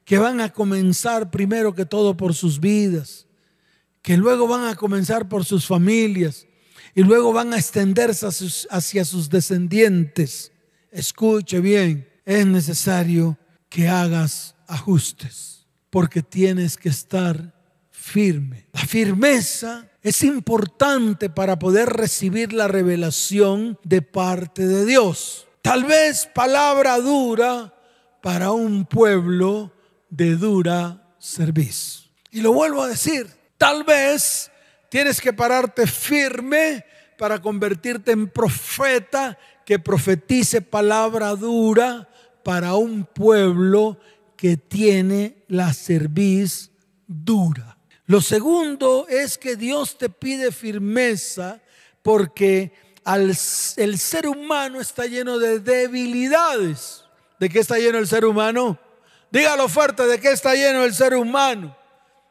que 0.06 0.18
van 0.18 0.42
a 0.42 0.52
comenzar 0.52 1.30
primero 1.30 1.76
que 1.76 1.86
todo 1.86 2.18
por 2.18 2.34
sus 2.34 2.60
vidas, 2.60 3.28
que 4.02 4.18
luego 4.18 4.48
van 4.48 4.66
a 4.66 4.76
comenzar 4.76 5.30
por 5.30 5.46
sus 5.46 5.68
familias 5.68 6.48
y 6.96 7.04
luego 7.04 7.34
van 7.34 7.54
a 7.54 7.58
extenderse 7.58 8.26
hacia 8.70 9.04
sus 9.04 9.30
descendientes. 9.30 10.54
Escuche 10.92 11.60
bien, 11.60 12.10
es 12.24 12.48
necesario 12.48 13.38
que 13.68 13.90
hagas 13.90 14.56
ajustes, 14.66 15.68
porque 15.90 16.24
tienes 16.24 16.78
que 16.78 16.88
estar 16.88 17.54
firme. 17.92 18.68
La 18.72 18.80
firmeza 18.86 19.90
es 20.02 20.24
importante 20.24 21.30
para 21.30 21.60
poder 21.60 21.90
recibir 21.90 22.54
la 22.54 22.70
revelación 22.70 23.78
de 23.84 24.02
parte 24.02 24.66
de 24.66 24.86
Dios. 24.86 25.48
Tal 25.62 25.84
vez 25.84 26.30
palabra 26.34 26.98
dura 27.00 27.74
para 28.22 28.52
un 28.52 28.86
pueblo 28.86 29.74
de 30.10 30.38
dura 30.38 31.16
servicio. 31.20 32.10
Y 32.32 32.40
lo 32.42 32.54
vuelvo 32.54 32.84
a 32.84 32.88
decir, 32.88 33.28
tal 33.58 33.84
vez 33.84 34.52
tienes 34.90 35.22
que 35.22 35.34
pararte 35.34 35.88
firme 35.88 36.86
para 37.18 37.42
convertirte 37.42 38.12
en 38.12 38.30
profeta 38.30 39.38
que 39.66 39.80
profetice 39.80 40.62
palabra 40.62 41.36
dura 41.36 42.10
para 42.44 42.76
un 42.76 43.06
pueblo 43.06 43.98
que 44.38 44.58
tiene 44.58 45.44
la 45.48 45.74
cerviz 45.74 46.72
dura. 47.08 47.78
Lo 48.06 48.22
segundo 48.22 49.08
es 49.10 49.38
que 49.38 49.56
Dios 49.56 49.98
te 49.98 50.10
pide 50.10 50.52
firmeza 50.52 51.62
porque 52.04 52.72
el 53.06 53.98
ser 53.98 54.28
humano 54.28 54.80
está 54.80 55.06
lleno 55.06 55.40
de 55.40 55.60
debilidades. 55.60 57.06
¿De 57.40 57.50
qué 57.50 57.60
está 57.60 57.78
lleno 57.78 57.98
el 57.98 58.08
ser 58.08 58.26
humano? 58.26 58.80
Dígalo 59.32 59.68
fuerte, 59.68 60.06
¿de 60.06 60.20
qué 60.20 60.32
está 60.32 60.54
lleno 60.54 60.84
el 60.86 60.94
ser 60.94 61.16
humano? 61.16 61.76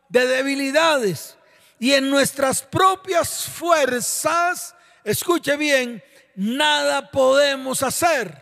De 0.08 0.26
debilidades. 0.26 1.36
Y 1.84 1.92
en 1.92 2.08
nuestras 2.08 2.62
propias 2.62 3.44
fuerzas, 3.44 4.74
escuche 5.04 5.54
bien, 5.58 6.02
nada 6.34 7.10
podemos 7.10 7.82
hacer. 7.82 8.34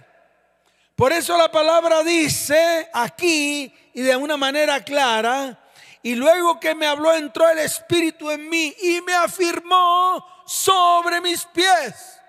Por 0.95 1.13
eso 1.13 1.37
la 1.37 1.51
palabra 1.51 2.05
dice 2.05 2.89
aquí 2.93 3.75
y 3.95 4.01
de 4.01 4.15
una 4.15 4.37
manera 4.37 4.85
clara, 4.85 5.59
y 6.05 6.15
luego 6.15 6.61
que 6.61 6.77
me 6.77 6.87
habló, 6.87 7.13
entró 7.15 7.49
el 7.49 7.59
Espíritu 7.59 8.31
en 8.31 8.49
mí 8.49 8.77
y 8.81 9.01
me 9.01 9.15
afirmó 9.15 10.25
sobre 10.47 11.21
mis 11.21 11.45
pies. 11.47 12.21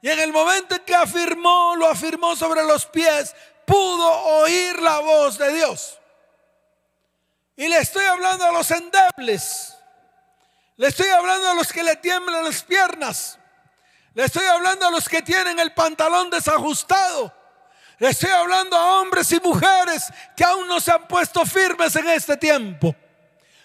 Y 0.00 0.08
en 0.08 0.20
el 0.20 0.32
momento 0.32 0.74
en 0.74 0.84
que 0.86 0.94
afirmó, 0.94 1.74
lo 1.76 1.86
afirmó 1.86 2.34
sobre 2.34 2.64
los 2.64 2.86
pies, 2.86 3.34
pudo 3.66 4.10
oír 4.40 4.80
la 4.80 5.00
voz 5.00 5.36
de 5.36 5.52
Dios. 5.52 5.98
Y 7.56 7.68
le 7.68 7.76
estoy 7.76 8.06
hablando 8.06 8.46
a 8.46 8.52
los 8.52 8.70
endebles. 8.70 9.75
Le 10.76 10.88
estoy 10.88 11.08
hablando 11.08 11.50
a 11.50 11.54
los 11.54 11.72
que 11.72 11.82
le 11.82 11.96
tiemblan 11.96 12.44
las 12.44 12.62
piernas. 12.62 13.38
Le 14.14 14.24
estoy 14.24 14.44
hablando 14.46 14.86
a 14.86 14.90
los 14.90 15.08
que 15.08 15.22
tienen 15.22 15.58
el 15.58 15.72
pantalón 15.72 16.30
desajustado. 16.30 17.32
Le 17.98 18.10
estoy 18.10 18.30
hablando 18.30 18.76
a 18.76 19.00
hombres 19.00 19.32
y 19.32 19.40
mujeres 19.40 20.04
que 20.36 20.44
aún 20.44 20.68
no 20.68 20.80
se 20.80 20.92
han 20.92 21.08
puesto 21.08 21.46
firmes 21.46 21.96
en 21.96 22.08
este 22.08 22.36
tiempo. 22.36 22.94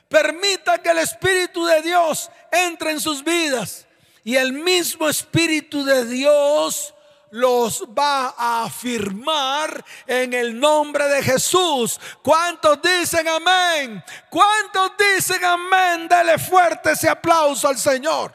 Permita 0.08 0.82
que 0.82 0.90
el 0.90 1.00
Espíritu 1.00 1.66
de 1.66 1.82
Dios 1.82 2.30
entre 2.52 2.92
en 2.92 3.00
sus 3.00 3.24
vidas 3.24 3.86
y 4.24 4.36
el 4.36 4.54
mismo 4.54 5.10
Espíritu 5.10 5.84
de 5.84 6.06
Dios 6.06 6.94
los 7.32 7.84
va 7.98 8.36
a 8.38 8.66
afirmar 8.66 9.84
en 10.06 10.34
el 10.34 10.60
nombre 10.60 11.08
de 11.08 11.24
Jesús. 11.24 12.00
¿Cuántos 12.22 12.80
dicen 12.82 13.28
amén? 13.28 14.04
¿Cuántos 14.30 14.92
dicen 14.98 15.44
amén? 15.44 16.08
Dele 16.08 16.38
fuerte 16.38 16.92
ese 16.92 17.10
aplauso 17.10 17.68
al 17.68 17.78
Señor. 17.78 18.34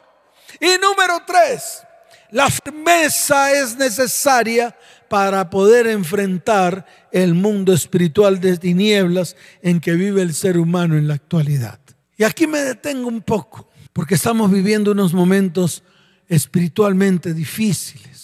Y 0.59 0.77
número 0.81 1.21
tres, 1.25 1.83
la 2.31 2.49
firmeza 2.49 3.51
es 3.53 3.75
necesaria 3.75 4.75
para 5.07 5.49
poder 5.49 5.87
enfrentar 5.87 6.85
el 7.11 7.33
mundo 7.33 7.73
espiritual 7.73 8.39
de 8.39 8.57
tinieblas 8.57 9.35
en 9.61 9.79
que 9.79 9.93
vive 9.93 10.21
el 10.21 10.33
ser 10.33 10.57
humano 10.57 10.97
en 10.97 11.07
la 11.07 11.13
actualidad. 11.13 11.79
Y 12.17 12.23
aquí 12.23 12.47
me 12.47 12.59
detengo 12.59 13.07
un 13.07 13.21
poco, 13.21 13.69
porque 13.93 14.15
estamos 14.15 14.51
viviendo 14.51 14.91
unos 14.91 15.13
momentos 15.13 15.83
espiritualmente 16.27 17.33
difíciles. 17.33 18.16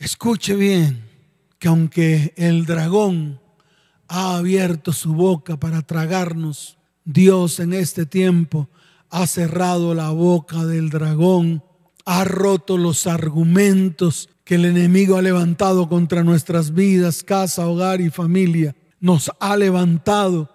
Escuche 0.00 0.54
bien 0.56 1.04
que 1.58 1.68
aunque 1.68 2.32
el 2.38 2.64
dragón 2.64 3.38
ha 4.08 4.38
abierto 4.38 4.94
su 4.94 5.12
boca 5.12 5.60
para 5.60 5.82
tragarnos, 5.82 6.78
Dios 7.04 7.60
en 7.60 7.74
este 7.74 8.06
tiempo 8.06 8.70
ha 9.10 9.26
cerrado 9.26 9.94
la 9.94 10.08
boca 10.08 10.64
del 10.64 10.88
dragón, 10.88 11.62
ha 12.06 12.24
roto 12.24 12.78
los 12.78 13.06
argumentos 13.06 14.30
que 14.42 14.54
el 14.54 14.64
enemigo 14.64 15.18
ha 15.18 15.22
levantado 15.22 15.86
contra 15.86 16.24
nuestras 16.24 16.72
vidas, 16.72 17.22
casa, 17.22 17.68
hogar 17.68 18.00
y 18.00 18.08
familia. 18.08 18.74
Nos 19.00 19.30
ha 19.38 19.54
levantado 19.58 20.48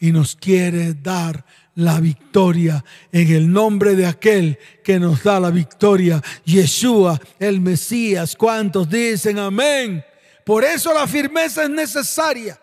y 0.00 0.10
nos 0.10 0.36
quiere 0.36 0.94
dar 0.94 1.44
la 1.76 2.00
victoria 2.00 2.82
en 3.12 3.30
el 3.32 3.52
nombre 3.52 3.94
de 3.94 4.06
aquel 4.06 4.58
que 4.82 4.98
nos 4.98 5.22
da 5.22 5.38
la 5.38 5.50
victoria, 5.50 6.22
Yeshua, 6.44 7.20
el 7.38 7.60
Mesías. 7.60 8.34
¿Cuántos 8.34 8.88
dicen 8.88 9.38
amén? 9.38 10.04
Por 10.44 10.64
eso 10.64 10.92
la 10.92 11.06
firmeza 11.06 11.64
es 11.64 11.70
necesaria 11.70 12.58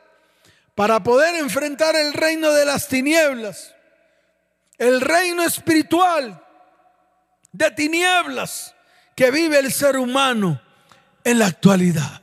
para 0.76 1.04
poder 1.04 1.36
enfrentar 1.36 1.96
el 1.96 2.14
reino 2.14 2.52
de 2.54 2.66
las 2.66 2.88
tinieblas, 2.88 3.76
el 4.78 5.00
reino 5.00 5.44
espiritual 5.44 6.44
de 7.52 7.70
tinieblas 7.72 8.74
que 9.16 9.30
vive 9.30 9.60
el 9.60 9.72
ser 9.72 9.98
humano 9.98 10.60
en 11.24 11.38
la 11.38 11.46
actualidad. 11.48 12.22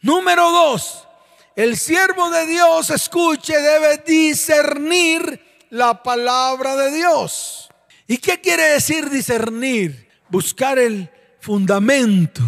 Número 0.00 0.50
dos, 0.50 1.06
el 1.54 1.76
siervo 1.76 2.28
de 2.30 2.46
Dios, 2.46 2.90
escuche, 2.90 3.56
debe 3.60 3.98
discernir 3.98 5.53
la 5.74 6.04
palabra 6.04 6.76
de 6.76 6.92
Dios. 6.92 7.68
¿Y 8.06 8.18
qué 8.18 8.40
quiere 8.40 8.62
decir 8.74 9.10
discernir? 9.10 10.08
Buscar 10.30 10.78
el 10.78 11.10
fundamento, 11.40 12.42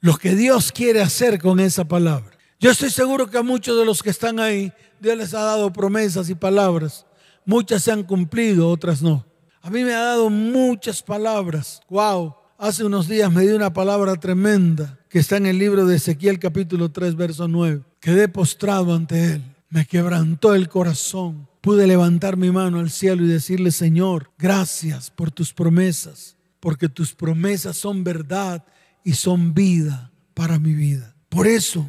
lo 0.00 0.16
que 0.16 0.34
Dios 0.34 0.72
quiere 0.72 1.02
hacer 1.02 1.38
con 1.38 1.60
esa 1.60 1.84
palabra. 1.84 2.30
Yo 2.58 2.70
estoy 2.70 2.90
seguro 2.90 3.28
que 3.28 3.36
a 3.36 3.42
muchos 3.42 3.78
de 3.78 3.84
los 3.84 4.02
que 4.02 4.08
están 4.08 4.40
ahí, 4.40 4.72
Dios 5.00 5.18
les 5.18 5.34
ha 5.34 5.42
dado 5.42 5.70
promesas 5.70 6.30
y 6.30 6.34
palabras. 6.34 7.04
Muchas 7.44 7.82
se 7.82 7.92
han 7.92 8.04
cumplido, 8.04 8.70
otras 8.70 9.02
no. 9.02 9.26
A 9.60 9.68
mí 9.68 9.84
me 9.84 9.92
ha 9.92 10.00
dado 10.00 10.30
muchas 10.30 11.02
palabras. 11.02 11.82
Wow. 11.90 12.34
Hace 12.56 12.84
unos 12.84 13.06
días 13.06 13.30
me 13.30 13.42
dio 13.42 13.54
una 13.54 13.74
palabra 13.74 14.16
tremenda 14.16 14.98
que 15.10 15.18
está 15.18 15.36
en 15.36 15.44
el 15.44 15.58
libro 15.58 15.84
de 15.84 15.96
Ezequiel 15.96 16.38
capítulo 16.38 16.90
3, 16.90 17.16
verso 17.16 17.48
9. 17.48 17.82
Quedé 18.00 18.28
postrado 18.28 18.94
ante 18.94 19.34
él. 19.34 19.42
Me 19.68 19.84
quebrantó 19.84 20.54
el 20.54 20.70
corazón. 20.70 21.51
Pude 21.62 21.86
levantar 21.86 22.36
mi 22.36 22.50
mano 22.50 22.80
al 22.80 22.90
cielo 22.90 23.24
y 23.24 23.28
decirle, 23.28 23.70
Señor, 23.70 24.32
gracias 24.36 25.12
por 25.12 25.30
tus 25.30 25.52
promesas, 25.52 26.36
porque 26.58 26.88
tus 26.88 27.14
promesas 27.14 27.76
son 27.76 28.02
verdad 28.02 28.64
y 29.04 29.12
son 29.12 29.54
vida 29.54 30.10
para 30.34 30.58
mi 30.58 30.74
vida. 30.74 31.14
Por 31.28 31.46
eso 31.46 31.88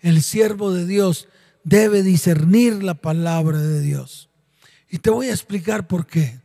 el 0.00 0.22
siervo 0.22 0.72
de 0.72 0.86
Dios 0.86 1.28
debe 1.64 2.02
discernir 2.02 2.82
la 2.82 2.94
palabra 2.94 3.58
de 3.58 3.82
Dios. 3.82 4.30
Y 4.88 5.00
te 5.00 5.10
voy 5.10 5.28
a 5.28 5.32
explicar 5.32 5.86
por 5.86 6.06
qué. 6.06 6.40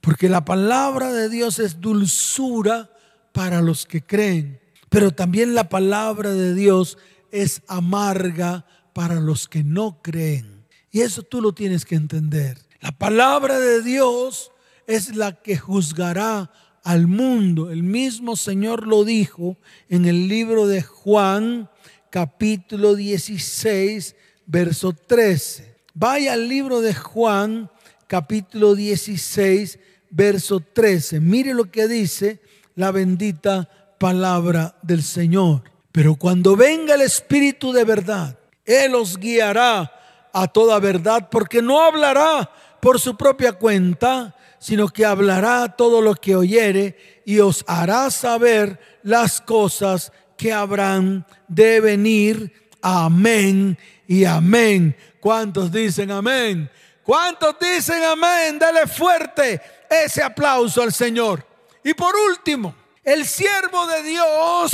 Porque 0.00 0.28
la 0.28 0.44
palabra 0.44 1.12
de 1.12 1.28
Dios 1.28 1.58
es 1.58 1.80
dulzura 1.80 2.88
para 3.32 3.62
los 3.62 3.84
que 3.84 4.00
creen, 4.00 4.60
pero 4.88 5.10
también 5.10 5.56
la 5.56 5.68
palabra 5.68 6.30
de 6.30 6.54
Dios 6.54 6.98
es 7.32 7.62
amarga 7.66 8.64
para 8.92 9.16
los 9.16 9.48
que 9.48 9.64
no 9.64 10.00
creen. 10.02 10.61
Y 10.92 11.00
eso 11.00 11.22
tú 11.22 11.40
lo 11.40 11.54
tienes 11.54 11.86
que 11.86 11.94
entender. 11.94 12.58
La 12.82 12.92
palabra 12.92 13.58
de 13.58 13.82
Dios 13.82 14.52
es 14.86 15.16
la 15.16 15.40
que 15.40 15.56
juzgará 15.56 16.52
al 16.84 17.06
mundo. 17.06 17.70
El 17.70 17.82
mismo 17.82 18.36
Señor 18.36 18.86
lo 18.86 19.02
dijo 19.02 19.56
en 19.88 20.04
el 20.04 20.28
libro 20.28 20.66
de 20.66 20.82
Juan, 20.82 21.70
capítulo 22.10 22.94
16, 22.94 24.14
verso 24.44 24.92
13. 24.92 25.74
Vaya 25.94 26.34
al 26.34 26.46
libro 26.46 26.82
de 26.82 26.92
Juan, 26.92 27.70
capítulo 28.06 28.74
16, 28.74 29.78
verso 30.10 30.60
13. 30.60 31.20
Mire 31.20 31.54
lo 31.54 31.70
que 31.70 31.88
dice 31.88 32.40
la 32.74 32.90
bendita 32.90 33.96
palabra 33.98 34.76
del 34.82 35.02
Señor. 35.02 35.62
Pero 35.90 36.16
cuando 36.16 36.54
venga 36.54 36.96
el 36.96 37.00
Espíritu 37.00 37.72
de 37.72 37.84
verdad, 37.84 38.38
Él 38.66 38.94
os 38.94 39.16
guiará 39.16 39.90
a 40.32 40.48
toda 40.48 40.78
verdad, 40.78 41.28
porque 41.30 41.62
no 41.62 41.82
hablará 41.82 42.50
por 42.80 42.98
su 42.98 43.16
propia 43.16 43.52
cuenta, 43.52 44.34
sino 44.58 44.88
que 44.88 45.04
hablará 45.04 45.76
todo 45.76 46.00
lo 46.00 46.14
que 46.14 46.36
oyere 46.36 47.22
y 47.24 47.40
os 47.40 47.64
hará 47.66 48.10
saber 48.10 48.78
las 49.02 49.40
cosas 49.40 50.12
que 50.36 50.52
habrán 50.52 51.26
de 51.48 51.80
venir. 51.80 52.70
Amén 52.80 53.78
y 54.06 54.24
amén. 54.24 54.96
¿Cuántos 55.20 55.70
dicen 55.70 56.10
amén? 56.10 56.70
¿Cuántos 57.02 57.56
dicen 57.60 58.02
amén? 58.02 58.58
Dale 58.58 58.86
fuerte 58.86 59.60
ese 59.88 60.22
aplauso 60.22 60.82
al 60.82 60.92
Señor. 60.92 61.46
Y 61.84 61.94
por 61.94 62.14
último, 62.14 62.74
el 63.04 63.26
siervo 63.26 63.86
de 63.86 64.02
Dios 64.02 64.72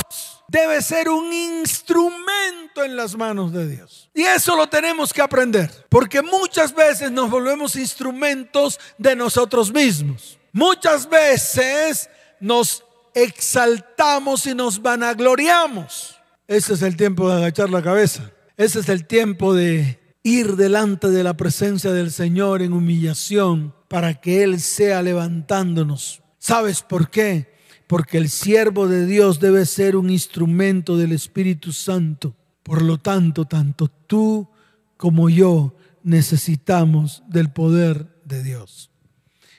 debe 0.48 0.82
ser 0.82 1.08
un 1.08 1.32
instrumento 1.32 2.84
en 2.84 2.96
las 2.96 3.16
manos 3.16 3.52
de 3.52 3.68
Dios. 3.68 4.07
Y 4.18 4.24
eso 4.24 4.56
lo 4.56 4.66
tenemos 4.68 5.12
que 5.12 5.22
aprender, 5.22 5.70
porque 5.88 6.22
muchas 6.22 6.74
veces 6.74 7.12
nos 7.12 7.30
volvemos 7.30 7.76
instrumentos 7.76 8.80
de 8.98 9.14
nosotros 9.14 9.72
mismos. 9.72 10.40
Muchas 10.50 11.08
veces 11.08 12.10
nos 12.40 12.82
exaltamos 13.14 14.44
y 14.46 14.56
nos 14.56 14.82
vanagloriamos. 14.82 16.16
Ese 16.48 16.74
es 16.74 16.82
el 16.82 16.96
tiempo 16.96 17.30
de 17.30 17.36
agachar 17.36 17.70
la 17.70 17.80
cabeza. 17.80 18.32
Ese 18.56 18.80
es 18.80 18.88
el 18.88 19.06
tiempo 19.06 19.54
de 19.54 20.00
ir 20.24 20.56
delante 20.56 21.10
de 21.10 21.22
la 21.22 21.36
presencia 21.36 21.92
del 21.92 22.10
Señor 22.10 22.60
en 22.62 22.72
humillación 22.72 23.72
para 23.86 24.14
que 24.14 24.42
Él 24.42 24.60
sea 24.60 25.00
levantándonos. 25.00 26.22
¿Sabes 26.40 26.82
por 26.82 27.08
qué? 27.08 27.54
Porque 27.86 28.18
el 28.18 28.30
siervo 28.30 28.88
de 28.88 29.06
Dios 29.06 29.38
debe 29.38 29.64
ser 29.64 29.94
un 29.94 30.10
instrumento 30.10 30.96
del 30.96 31.12
Espíritu 31.12 31.72
Santo. 31.72 32.34
Por 32.64 32.82
lo 32.82 32.98
tanto, 32.98 33.46
tanto 33.46 33.92
tú 34.08 34.50
como 34.96 35.30
yo 35.30 35.76
necesitamos 36.02 37.22
del 37.28 37.52
poder 37.52 38.20
de 38.24 38.42
Dios. 38.42 38.90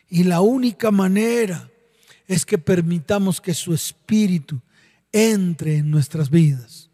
Y 0.09 0.25
la 0.25 0.41
única 0.41 0.91
manera 0.91 1.71
es 2.27 2.45
que 2.45 2.57
permitamos 2.57 3.39
que 3.39 3.53
su 3.53 3.73
Espíritu 3.73 4.59
entre 5.13 5.77
en 5.77 5.89
nuestras 5.89 6.29
vidas. 6.29 6.89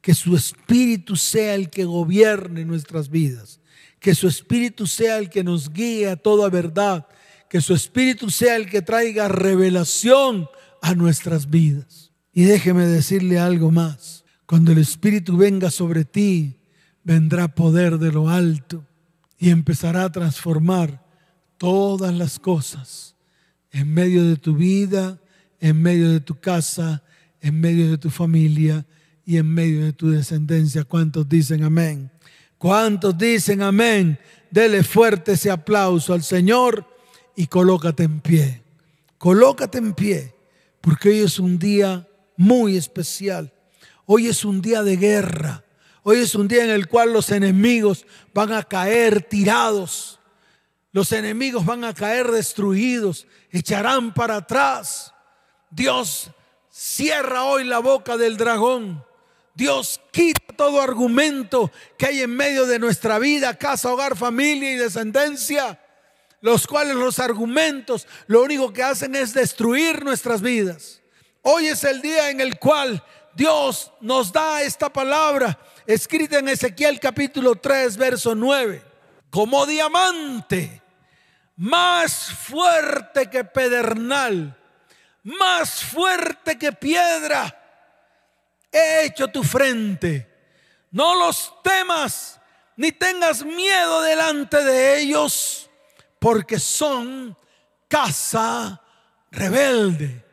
Que 0.00 0.14
su 0.14 0.34
Espíritu 0.34 1.14
sea 1.14 1.54
el 1.54 1.70
que 1.70 1.84
gobierne 1.84 2.64
nuestras 2.64 3.08
vidas 3.08 3.60
que 4.06 4.14
su 4.14 4.28
Espíritu 4.28 4.86
sea 4.86 5.18
el 5.18 5.28
que 5.30 5.42
nos 5.42 5.72
guíe 5.72 6.08
a 6.08 6.16
toda 6.16 6.48
verdad, 6.48 7.08
que 7.48 7.60
su 7.60 7.74
Espíritu 7.74 8.30
sea 8.30 8.56
el 8.56 8.68
que 8.70 8.82
traiga 8.82 9.28
revelación 9.28 10.48
a 10.82 10.94
nuestras 10.94 11.50
vidas. 11.50 12.12
Y 12.32 12.44
déjeme 12.44 12.86
decirle 12.86 13.38
algo 13.38 13.70
más, 13.70 14.24
cuando 14.46 14.72
el 14.72 14.78
Espíritu 14.78 15.36
venga 15.36 15.70
sobre 15.70 16.04
ti, 16.04 16.55
vendrá 17.06 17.46
poder 17.46 17.98
de 17.98 18.10
lo 18.10 18.28
alto 18.28 18.84
y 19.38 19.50
empezará 19.50 20.02
a 20.02 20.10
transformar 20.10 21.04
todas 21.56 22.12
las 22.12 22.40
cosas 22.40 23.14
en 23.70 23.94
medio 23.94 24.24
de 24.24 24.34
tu 24.34 24.56
vida, 24.56 25.20
en 25.60 25.80
medio 25.80 26.10
de 26.10 26.18
tu 26.18 26.40
casa, 26.40 27.04
en 27.40 27.60
medio 27.60 27.88
de 27.92 27.96
tu 27.96 28.10
familia 28.10 28.84
y 29.24 29.36
en 29.36 29.46
medio 29.46 29.84
de 29.84 29.92
tu 29.92 30.10
descendencia. 30.10 30.82
¿Cuántos 30.82 31.28
dicen 31.28 31.62
amén? 31.62 32.10
¿Cuántos 32.58 33.16
dicen 33.16 33.62
amén? 33.62 34.18
Dele 34.50 34.82
fuerte 34.82 35.32
ese 35.32 35.52
aplauso 35.52 36.12
al 36.12 36.24
Señor 36.24 36.84
y 37.36 37.46
colócate 37.46 38.02
en 38.02 38.20
pie. 38.20 38.64
Colócate 39.16 39.78
en 39.78 39.94
pie, 39.94 40.34
porque 40.80 41.10
hoy 41.10 41.18
es 41.20 41.38
un 41.38 41.56
día 41.56 42.08
muy 42.36 42.76
especial. 42.76 43.52
Hoy 44.06 44.26
es 44.26 44.44
un 44.44 44.60
día 44.60 44.82
de 44.82 44.96
guerra. 44.96 45.65
Hoy 46.08 46.20
es 46.20 46.36
un 46.36 46.46
día 46.46 46.62
en 46.62 46.70
el 46.70 46.86
cual 46.86 47.12
los 47.12 47.32
enemigos 47.32 48.06
van 48.32 48.52
a 48.52 48.62
caer 48.62 49.22
tirados. 49.22 50.20
Los 50.92 51.10
enemigos 51.10 51.66
van 51.66 51.82
a 51.82 51.94
caer 51.94 52.30
destruidos, 52.30 53.26
echarán 53.50 54.14
para 54.14 54.36
atrás. 54.36 55.12
Dios 55.68 56.30
cierra 56.70 57.42
hoy 57.42 57.64
la 57.64 57.80
boca 57.80 58.16
del 58.16 58.36
dragón. 58.36 59.04
Dios 59.52 60.00
quita 60.12 60.54
todo 60.56 60.80
argumento 60.80 61.72
que 61.98 62.06
hay 62.06 62.20
en 62.20 62.36
medio 62.36 62.66
de 62.66 62.78
nuestra 62.78 63.18
vida, 63.18 63.58
casa, 63.58 63.92
hogar, 63.92 64.16
familia 64.16 64.74
y 64.74 64.76
descendencia, 64.76 65.80
los 66.40 66.68
cuales 66.68 66.94
los 66.94 67.18
argumentos 67.18 68.06
lo 68.28 68.44
único 68.44 68.72
que 68.72 68.84
hacen 68.84 69.16
es 69.16 69.34
destruir 69.34 70.04
nuestras 70.04 70.40
vidas. 70.40 71.02
Hoy 71.42 71.66
es 71.66 71.82
el 71.82 72.00
día 72.00 72.30
en 72.30 72.40
el 72.40 72.60
cual 72.60 73.02
Dios 73.34 73.90
nos 74.00 74.30
da 74.30 74.62
esta 74.62 74.88
palabra 74.92 75.58
escrita 75.86 76.38
en 76.38 76.48
Ezequiel 76.48 76.98
capítulo 77.00 77.56
3, 77.56 77.96
verso 77.96 78.34
9. 78.34 78.82
Como 79.30 79.66
diamante, 79.66 80.82
más 81.56 82.30
fuerte 82.32 83.28
que 83.30 83.44
pedernal, 83.44 84.56
más 85.22 85.82
fuerte 85.84 86.58
que 86.58 86.72
piedra 86.72 87.62
he 88.70 89.06
hecho 89.06 89.28
tu 89.28 89.42
frente. 89.42 90.30
No 90.90 91.14
los 91.14 91.52
temas 91.62 92.40
ni 92.76 92.92
tengas 92.92 93.44
miedo 93.44 94.02
delante 94.02 94.62
de 94.62 94.98
ellos, 95.00 95.70
porque 96.18 96.58
son 96.58 97.36
casa 97.88 98.82
rebelde. 99.30 100.24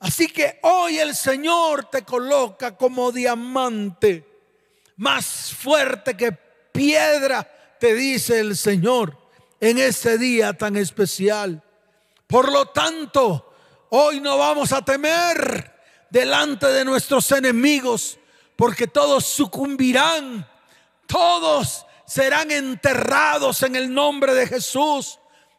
Así 0.00 0.26
que 0.28 0.58
hoy 0.62 0.98
el 0.98 1.14
Señor 1.14 1.84
te 1.84 2.02
coloca 2.02 2.76
como 2.76 3.12
diamante, 3.12 4.31
más 5.02 5.52
fuerte 5.52 6.16
que 6.16 6.30
piedra, 6.30 7.42
te 7.80 7.92
dice 7.92 8.38
el 8.38 8.56
Señor, 8.56 9.18
en 9.58 9.78
ese 9.78 10.16
día 10.16 10.52
tan 10.52 10.76
especial. 10.76 11.60
Por 12.28 12.52
lo 12.52 12.66
tanto, 12.66 13.52
hoy 13.90 14.20
no 14.20 14.38
vamos 14.38 14.72
a 14.72 14.80
temer 14.82 15.74
delante 16.08 16.68
de 16.68 16.84
nuestros 16.84 17.32
enemigos, 17.32 18.16
porque 18.54 18.86
todos 18.86 19.26
sucumbirán, 19.26 20.48
todos 21.08 21.84
serán 22.06 22.52
enterrados 22.52 23.64
en 23.64 23.74
el 23.74 23.92
nombre 23.92 24.34
de 24.34 24.46
Jesús, 24.46 25.18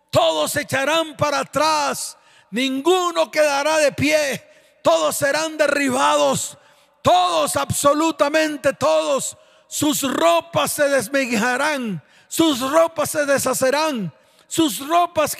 todos 0.09 0.55
echarán 0.55 1.17
para 1.17 1.39
atrás 1.39 2.17
ninguno 2.51 3.29
quedará 3.29 3.77
de 3.79 3.91
pie, 3.91 4.41
todos 4.83 5.17
serán 5.17 5.57
derribados, 5.57 6.57
todos, 7.03 7.55
absolutamente 7.57 8.73
todos, 8.73 9.37
sus 9.67 10.01
ropas 10.01 10.71
se 10.71 10.87
desmejarán, 10.89 12.01
sus 12.27 12.59
ropas 12.61 13.11
se 13.11 13.25
deshacerán, 13.25 14.11
sus 14.47 14.79
ropas 14.87 15.37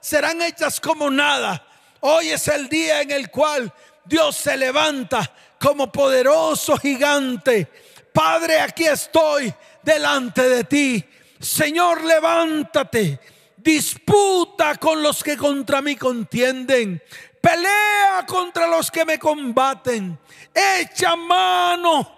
serán 0.00 0.42
hechas 0.42 0.80
como 0.80 1.10
nada. 1.10 1.64
Hoy 2.00 2.30
es 2.30 2.48
el 2.48 2.68
día 2.68 3.02
en 3.02 3.10
el 3.10 3.30
cual 3.30 3.72
Dios 4.04 4.36
se 4.36 4.56
levanta 4.56 5.30
como 5.60 5.92
poderoso 5.92 6.76
gigante. 6.78 7.70
Padre, 8.12 8.60
aquí 8.60 8.86
estoy 8.86 9.52
delante 9.82 10.48
de 10.48 10.64
ti. 10.64 11.04
Señor, 11.38 12.02
levántate 12.02 13.20
disputa 13.68 14.76
con 14.76 15.02
los 15.02 15.22
que 15.22 15.36
contra 15.36 15.82
mí 15.82 15.96
contienden, 15.96 17.02
pelea 17.40 18.24
contra 18.26 18.66
los 18.66 18.90
que 18.90 19.04
me 19.04 19.18
combaten, 19.18 20.18
echa 20.54 21.16
mano, 21.16 22.10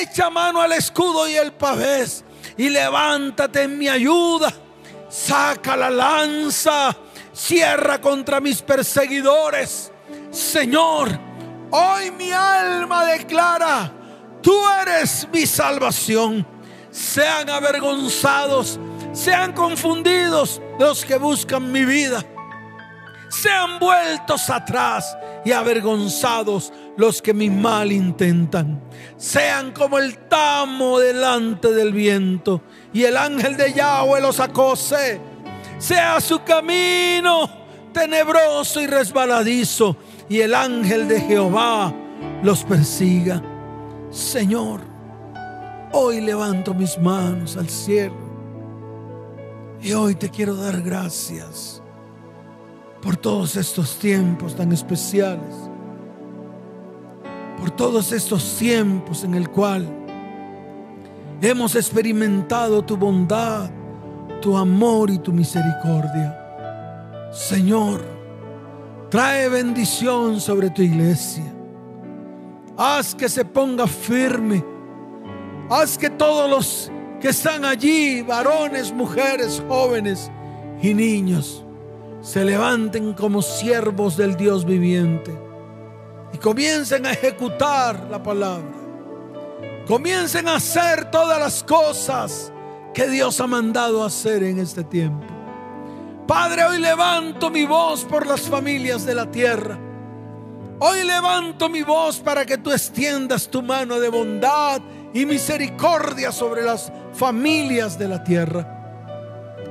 echa 0.00 0.30
mano 0.30 0.60
al 0.60 0.72
escudo 0.72 1.28
y 1.28 1.36
el 1.36 1.52
pavés 1.52 2.24
y 2.56 2.68
levántate 2.68 3.62
en 3.62 3.78
mi 3.78 3.88
ayuda, 3.88 4.52
saca 5.08 5.76
la 5.76 5.90
lanza, 5.90 6.96
cierra 7.32 8.00
contra 8.00 8.40
mis 8.40 8.62
perseguidores. 8.62 9.92
Señor, 10.30 11.08
hoy 11.70 12.10
mi 12.10 12.32
alma 12.32 13.04
declara, 13.04 13.92
tú 14.42 14.56
eres 14.82 15.26
mi 15.32 15.46
salvación. 15.46 16.46
Sean 16.90 17.48
avergonzados 17.50 18.80
sean 19.12 19.52
confundidos 19.52 20.62
los 20.78 21.04
que 21.04 21.16
buscan 21.16 21.72
mi 21.72 21.84
vida. 21.84 22.24
Sean 23.28 23.78
vueltos 23.78 24.48
atrás 24.48 25.16
y 25.44 25.52
avergonzados 25.52 26.72
los 26.96 27.20
que 27.20 27.34
mi 27.34 27.50
mal 27.50 27.92
intentan. 27.92 28.82
Sean 29.16 29.72
como 29.72 29.98
el 29.98 30.16
tamo 30.28 30.98
delante 30.98 31.72
del 31.72 31.92
viento 31.92 32.62
y 32.92 33.04
el 33.04 33.16
ángel 33.16 33.56
de 33.56 33.72
Yahweh 33.72 34.20
los 34.20 34.40
acose. 34.40 35.20
Sea 35.78 36.20
su 36.20 36.42
camino 36.42 37.48
tenebroso 37.92 38.80
y 38.80 38.86
resbaladizo 38.86 39.96
y 40.28 40.40
el 40.40 40.54
ángel 40.54 41.08
de 41.08 41.20
Jehová 41.20 41.94
los 42.42 42.64
persiga. 42.64 43.42
Señor, 44.10 44.80
hoy 45.92 46.20
levanto 46.20 46.72
mis 46.72 46.98
manos 46.98 47.56
al 47.56 47.68
cielo 47.68 48.16
y 49.80 49.92
hoy 49.92 50.14
te 50.14 50.30
quiero 50.30 50.56
dar 50.56 50.80
gracias 50.80 51.82
por 53.02 53.16
todos 53.16 53.56
estos 53.56 53.98
tiempos 53.98 54.56
tan 54.56 54.72
especiales, 54.72 55.54
por 57.58 57.70
todos 57.70 58.12
estos 58.12 58.56
tiempos 58.58 59.24
en 59.24 59.34
el 59.34 59.48
cual 59.48 59.86
hemos 61.40 61.74
experimentado 61.76 62.82
tu 62.82 62.96
bondad, 62.96 63.70
tu 64.40 64.56
amor 64.56 65.10
y 65.10 65.18
tu 65.18 65.32
misericordia. 65.32 66.36
Señor, 67.32 68.04
trae 69.10 69.48
bendición 69.48 70.40
sobre 70.40 70.70
tu 70.70 70.82
iglesia. 70.82 71.44
Haz 72.76 73.14
que 73.14 73.28
se 73.28 73.44
ponga 73.44 73.86
firme. 73.86 74.64
Haz 75.68 75.98
que 75.98 76.08
todos 76.10 76.48
los 76.48 76.92
que 77.20 77.28
están 77.28 77.64
allí, 77.64 78.22
varones, 78.22 78.92
mujeres, 78.92 79.62
jóvenes 79.68 80.30
y 80.80 80.94
niños, 80.94 81.64
se 82.28 82.44
levanten 82.44 83.14
como 83.14 83.40
siervos 83.40 84.18
del 84.18 84.36
Dios 84.36 84.66
viviente 84.66 85.34
y 86.30 86.36
comiencen 86.36 87.06
a 87.06 87.12
ejecutar 87.12 88.06
la 88.10 88.22
palabra. 88.22 88.76
Comiencen 89.86 90.46
a 90.46 90.56
hacer 90.56 91.10
todas 91.10 91.40
las 91.40 91.64
cosas 91.64 92.52
que 92.92 93.08
Dios 93.08 93.40
ha 93.40 93.46
mandado 93.46 94.04
hacer 94.04 94.42
en 94.42 94.58
este 94.58 94.84
tiempo. 94.84 95.24
Padre, 96.26 96.64
hoy 96.64 96.78
levanto 96.80 97.48
mi 97.48 97.64
voz 97.64 98.04
por 98.04 98.26
las 98.26 98.42
familias 98.42 99.06
de 99.06 99.14
la 99.14 99.30
tierra. 99.30 99.78
Hoy 100.80 101.04
levanto 101.04 101.70
mi 101.70 101.80
voz 101.80 102.20
para 102.20 102.44
que 102.44 102.58
tú 102.58 102.70
extiendas 102.70 103.48
tu 103.48 103.62
mano 103.62 103.98
de 103.98 104.10
bondad 104.10 104.82
y 105.14 105.24
misericordia 105.24 106.30
sobre 106.30 106.62
las 106.62 106.92
familias 107.14 107.98
de 107.98 108.08
la 108.08 108.22
tierra. 108.22 108.74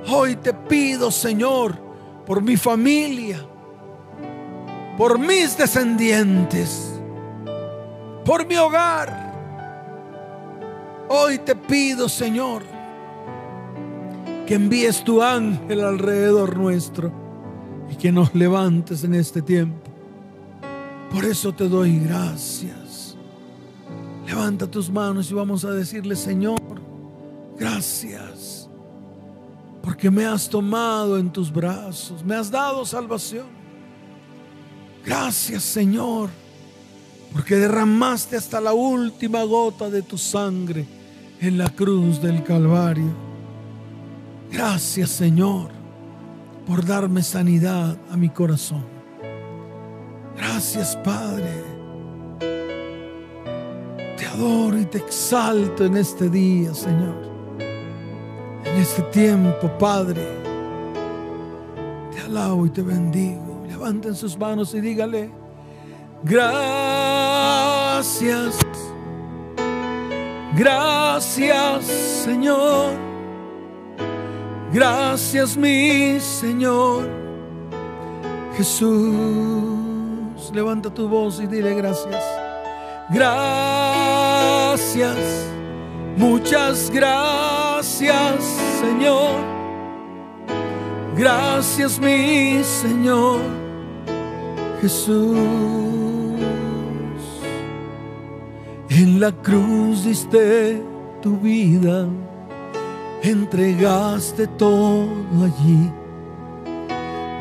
Hoy 0.08 0.38
te 0.38 0.56
pido, 0.56 1.12
Señor, 1.12 1.87
por 2.28 2.44
mi 2.44 2.58
familia, 2.58 3.44
por 4.98 5.18
mis 5.18 5.58
descendientes, 5.58 6.94
por 8.24 8.46
mi 8.46 8.56
hogar. 8.58 9.26
Hoy 11.10 11.40
te 11.40 11.56
pido, 11.56 12.08
Señor, 12.08 12.64
que 14.46 14.54
envíes 14.54 15.04
tu 15.04 15.24
ángel 15.24 15.84
alrededor 15.84 16.56
nuestro 16.58 17.12
y 17.90 17.96
que 17.96 18.12
nos 18.12 18.36
levantes 18.36 19.04
en 19.04 19.16
este 19.16 19.42
tiempo. 19.42 19.90
Por 21.12 21.26
eso 21.26 21.54
te 21.54 21.68
doy 21.68 22.00
gracias. 22.00 23.18
Levanta 24.28 24.68
tus 24.68 24.92
manos 24.92 25.32
y 25.32 25.34
vamos 25.34 25.64
a 25.64 25.72
decirle, 25.72 26.16
Señor, 26.16 26.78
Gracias, 27.60 28.57
porque 29.88 30.12
me 30.12 30.26
has 30.26 30.50
tomado 30.50 31.18
en 31.18 31.30
tus 31.30 31.50
brazos, 31.50 32.22
me 32.22 32.36
has 32.36 32.52
dado 32.52 32.86
salvación. 32.86 33.46
Gracias, 35.06 35.64
Señor, 35.64 36.30
porque 37.32 37.56
derramaste 37.56 38.36
hasta 38.36 38.60
la 38.60 38.74
última 38.74 39.44
gota 39.44 39.90
de 39.90 40.02
tu 40.02 40.18
sangre 40.18 40.86
en 41.40 41.58
la 41.58 41.70
cruz 41.70 42.22
del 42.22 42.44
Calvario. 42.44 43.14
Gracias, 44.52 45.10
Señor, 45.10 45.70
por 46.66 46.86
darme 46.86 47.24
sanidad 47.24 47.98
a 48.12 48.18
mi 48.18 48.28
corazón. 48.28 48.84
Gracias, 50.36 50.98
Padre. 50.98 51.64
Te 54.18 54.26
adoro 54.26 54.82
y 54.82 54.86
te 54.86 54.98
exalto 54.98 55.86
en 55.86 55.96
este 55.96 56.30
día, 56.30 56.74
Señor 56.74 57.27
en 58.78 58.84
este 58.84 59.02
tiempo, 59.04 59.70
Padre. 59.80 60.22
Te 62.14 62.20
alabo 62.22 62.66
y 62.66 62.70
te 62.70 62.82
bendigo. 62.84 63.64
Levanten 63.68 64.16
sus 64.16 64.38
manos 64.38 64.74
y 64.74 64.82
dígale, 64.82 65.30
gracias, 66.24 67.40
gracias 70.56 71.86
Señor, 71.86 72.94
gracias 74.74 75.58
mi 75.58 76.20
Señor 76.20 77.08
Jesús. 78.56 79.74
Levanta 80.54 80.90
tu 80.92 81.08
voz 81.08 81.40
y 81.40 81.48
dile 81.48 81.76
gracias. 81.76 82.24
Gracias, 83.10 84.38
muchas 86.18 86.90
gracias 86.92 88.67
Señor. 88.82 89.36
Gracias 91.18 92.00
mi 92.00 92.64
Señor 92.64 93.40
Jesús. 94.82 95.38
En 98.90 99.20
la 99.20 99.32
cruz 99.32 100.06
diste 100.06 100.82
tu 101.22 101.38
vida, 101.38 102.08
entregaste 103.24 104.48
todo 104.48 105.08
allí. 105.44 105.92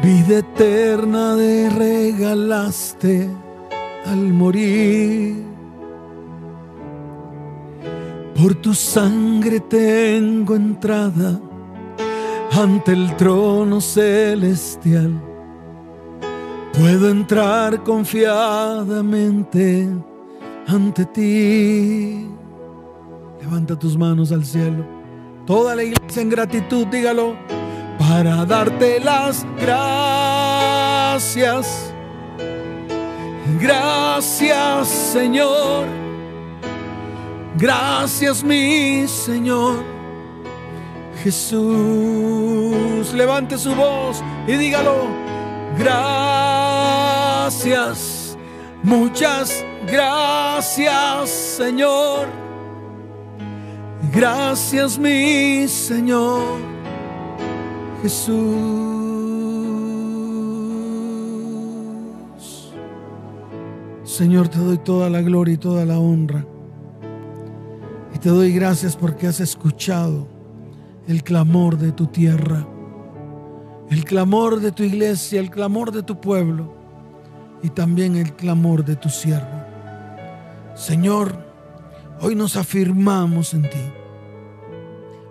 Vida 0.02 0.38
eterna 0.38 1.34
de 1.34 1.70
regalaste 1.70 3.28
al 4.06 4.32
morir. 4.32 5.55
Por 8.36 8.54
tu 8.56 8.74
sangre 8.74 9.60
tengo 9.60 10.54
entrada 10.54 11.40
ante 12.52 12.92
el 12.92 13.16
trono 13.16 13.80
celestial. 13.80 15.18
Puedo 16.74 17.08
entrar 17.08 17.82
confiadamente 17.82 19.88
ante 20.66 21.06
ti. 21.06 22.28
Levanta 23.40 23.78
tus 23.78 23.96
manos 23.96 24.30
al 24.32 24.44
cielo. 24.44 24.84
Toda 25.46 25.74
la 25.74 25.84
iglesia 25.84 26.20
en 26.20 26.28
gratitud, 26.28 26.86
dígalo, 26.88 27.34
para 27.98 28.44
darte 28.44 29.00
las 29.00 29.46
gracias. 29.58 31.24
Gracias 33.58 34.88
Señor. 34.88 36.05
Gracias 37.58 38.44
mi 38.44 39.08
Señor. 39.08 39.82
Jesús, 41.22 43.14
levante 43.14 43.56
su 43.56 43.74
voz 43.74 44.22
y 44.46 44.52
dígalo. 44.52 45.06
Gracias, 47.48 47.56
muchas 48.82 49.64
gracias 49.90 51.30
Señor. 51.30 52.28
Gracias 54.12 54.98
mi 54.98 55.66
Señor 55.66 56.58
Jesús. 58.02 58.36
Señor, 64.04 64.48
te 64.48 64.58
doy 64.58 64.78
toda 64.78 65.08
la 65.10 65.22
gloria 65.22 65.54
y 65.54 65.58
toda 65.58 65.84
la 65.84 65.98
honra. 65.98 66.44
Te 68.26 68.32
doy 68.32 68.52
gracias 68.52 68.96
porque 68.96 69.28
has 69.28 69.38
escuchado 69.38 70.26
el 71.06 71.22
clamor 71.22 71.78
de 71.78 71.92
tu 71.92 72.08
tierra, 72.08 72.66
el 73.88 74.04
clamor 74.04 74.58
de 74.58 74.72
tu 74.72 74.82
iglesia, 74.82 75.38
el 75.38 75.48
clamor 75.48 75.92
de 75.92 76.02
tu 76.02 76.20
pueblo 76.20 76.74
y 77.62 77.70
también 77.70 78.16
el 78.16 78.34
clamor 78.34 78.84
de 78.84 78.96
tu 78.96 79.10
siervo. 79.10 79.62
Señor, 80.74 81.38
hoy 82.20 82.34
nos 82.34 82.56
afirmamos 82.56 83.54
en 83.54 83.62
ti. 83.62 83.92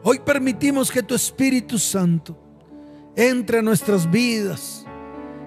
Hoy 0.01 0.19
permitimos 0.19 0.89
que 0.89 1.03
tu 1.03 1.15
Espíritu 1.15 1.77
Santo 1.77 2.37
entre 3.17 3.59
a 3.59 3.61
nuestras 3.61 4.09
vidas 4.09 4.85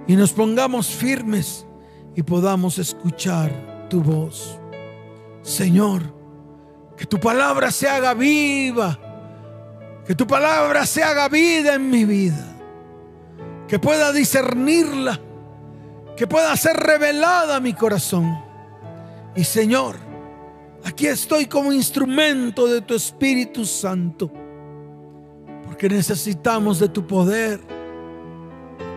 y 0.07 0.17
nos 0.17 0.35
pongamos 0.35 0.89
firmes 0.89 1.67
y 2.15 2.23
podamos 2.23 2.79
escuchar 2.79 3.87
tu 3.89 4.03
voz. 4.03 4.61
Señor, 5.41 6.18
que 6.99 7.07
tu 7.07 7.21
palabra 7.21 7.71
se 7.71 7.89
haga 7.89 8.13
viva, 8.13 8.99
que 10.05 10.15
tu 10.17 10.27
palabra 10.27 10.85
se 10.85 11.03
haga 11.03 11.29
vida 11.29 11.75
en 11.75 11.89
mi 11.89 12.05
vida, 12.05 12.57
que 13.69 13.79
pueda 13.79 14.13
discernirla, 14.13 15.21
que 16.17 16.27
pueda 16.27 16.57
ser 16.57 16.77
revelada 16.77 17.57
a 17.57 17.61
mi 17.61 17.73
corazón. 17.73 18.37
Y 19.37 19.45
Señor, 19.45 19.95
aquí 20.85 21.07
estoy 21.07 21.47
como 21.47 21.73
instrumento 21.73 22.67
de 22.67 22.81
tu 22.81 22.95
Espíritu 22.95 23.65
Santo. 23.65 24.31
Que 25.79 25.89
necesitamos 25.89 26.81
de 26.81 26.89
tu 26.89 27.07
poder 27.07 27.61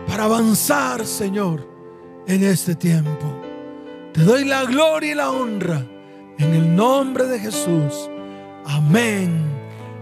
para 0.08 0.24
avanzar, 0.24 1.06
Señor, 1.06 1.64
en 2.26 2.42
este 2.42 2.74
tiempo. 2.74 3.40
Te 4.12 4.22
doy 4.22 4.44
la 4.44 4.64
gloria 4.64 5.12
y 5.12 5.14
la 5.14 5.30
honra 5.30 5.86
en 6.38 6.54
el 6.54 6.74
nombre 6.74 7.26
de 7.26 7.38
Jesús. 7.38 8.10
Amén 8.66 9.50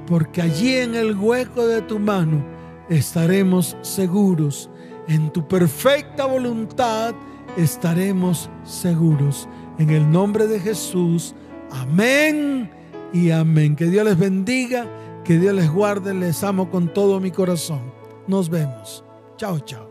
porque 0.07 0.41
allí 0.43 0.77
en 0.77 0.95
el 0.95 1.17
hueco 1.17 1.67
de 1.67 1.83
tu 1.83 1.99
mano 1.99 2.43
estaremos 2.89 3.77
seguros. 3.83 4.71
En 5.07 5.31
tu 5.31 5.47
perfecta 5.47 6.25
voluntad 6.25 7.15
estaremos 7.57 8.49
seguros. 8.65 9.47
En 9.79 9.91
el 9.91 10.11
nombre 10.11 10.47
de 10.47 10.59
Jesús. 10.59 11.35
Amén 11.71 12.74
y 13.15 13.31
amén. 13.31 13.77
Que 13.77 13.87
Dios 13.87 14.05
les 14.05 14.19
bendiga, 14.19 14.87
que 15.25 15.39
Dios 15.39 15.55
les 15.55 15.71
guarde. 15.71 16.13
Les 16.13 16.45
amo 16.45 16.69
con 16.71 16.93
todo 16.93 17.21
mi 17.21 17.31
corazón. 17.31 17.81
Nos 18.27 18.51
vemos. 18.51 19.05
Chao, 19.39 19.61
chao. 19.61 19.84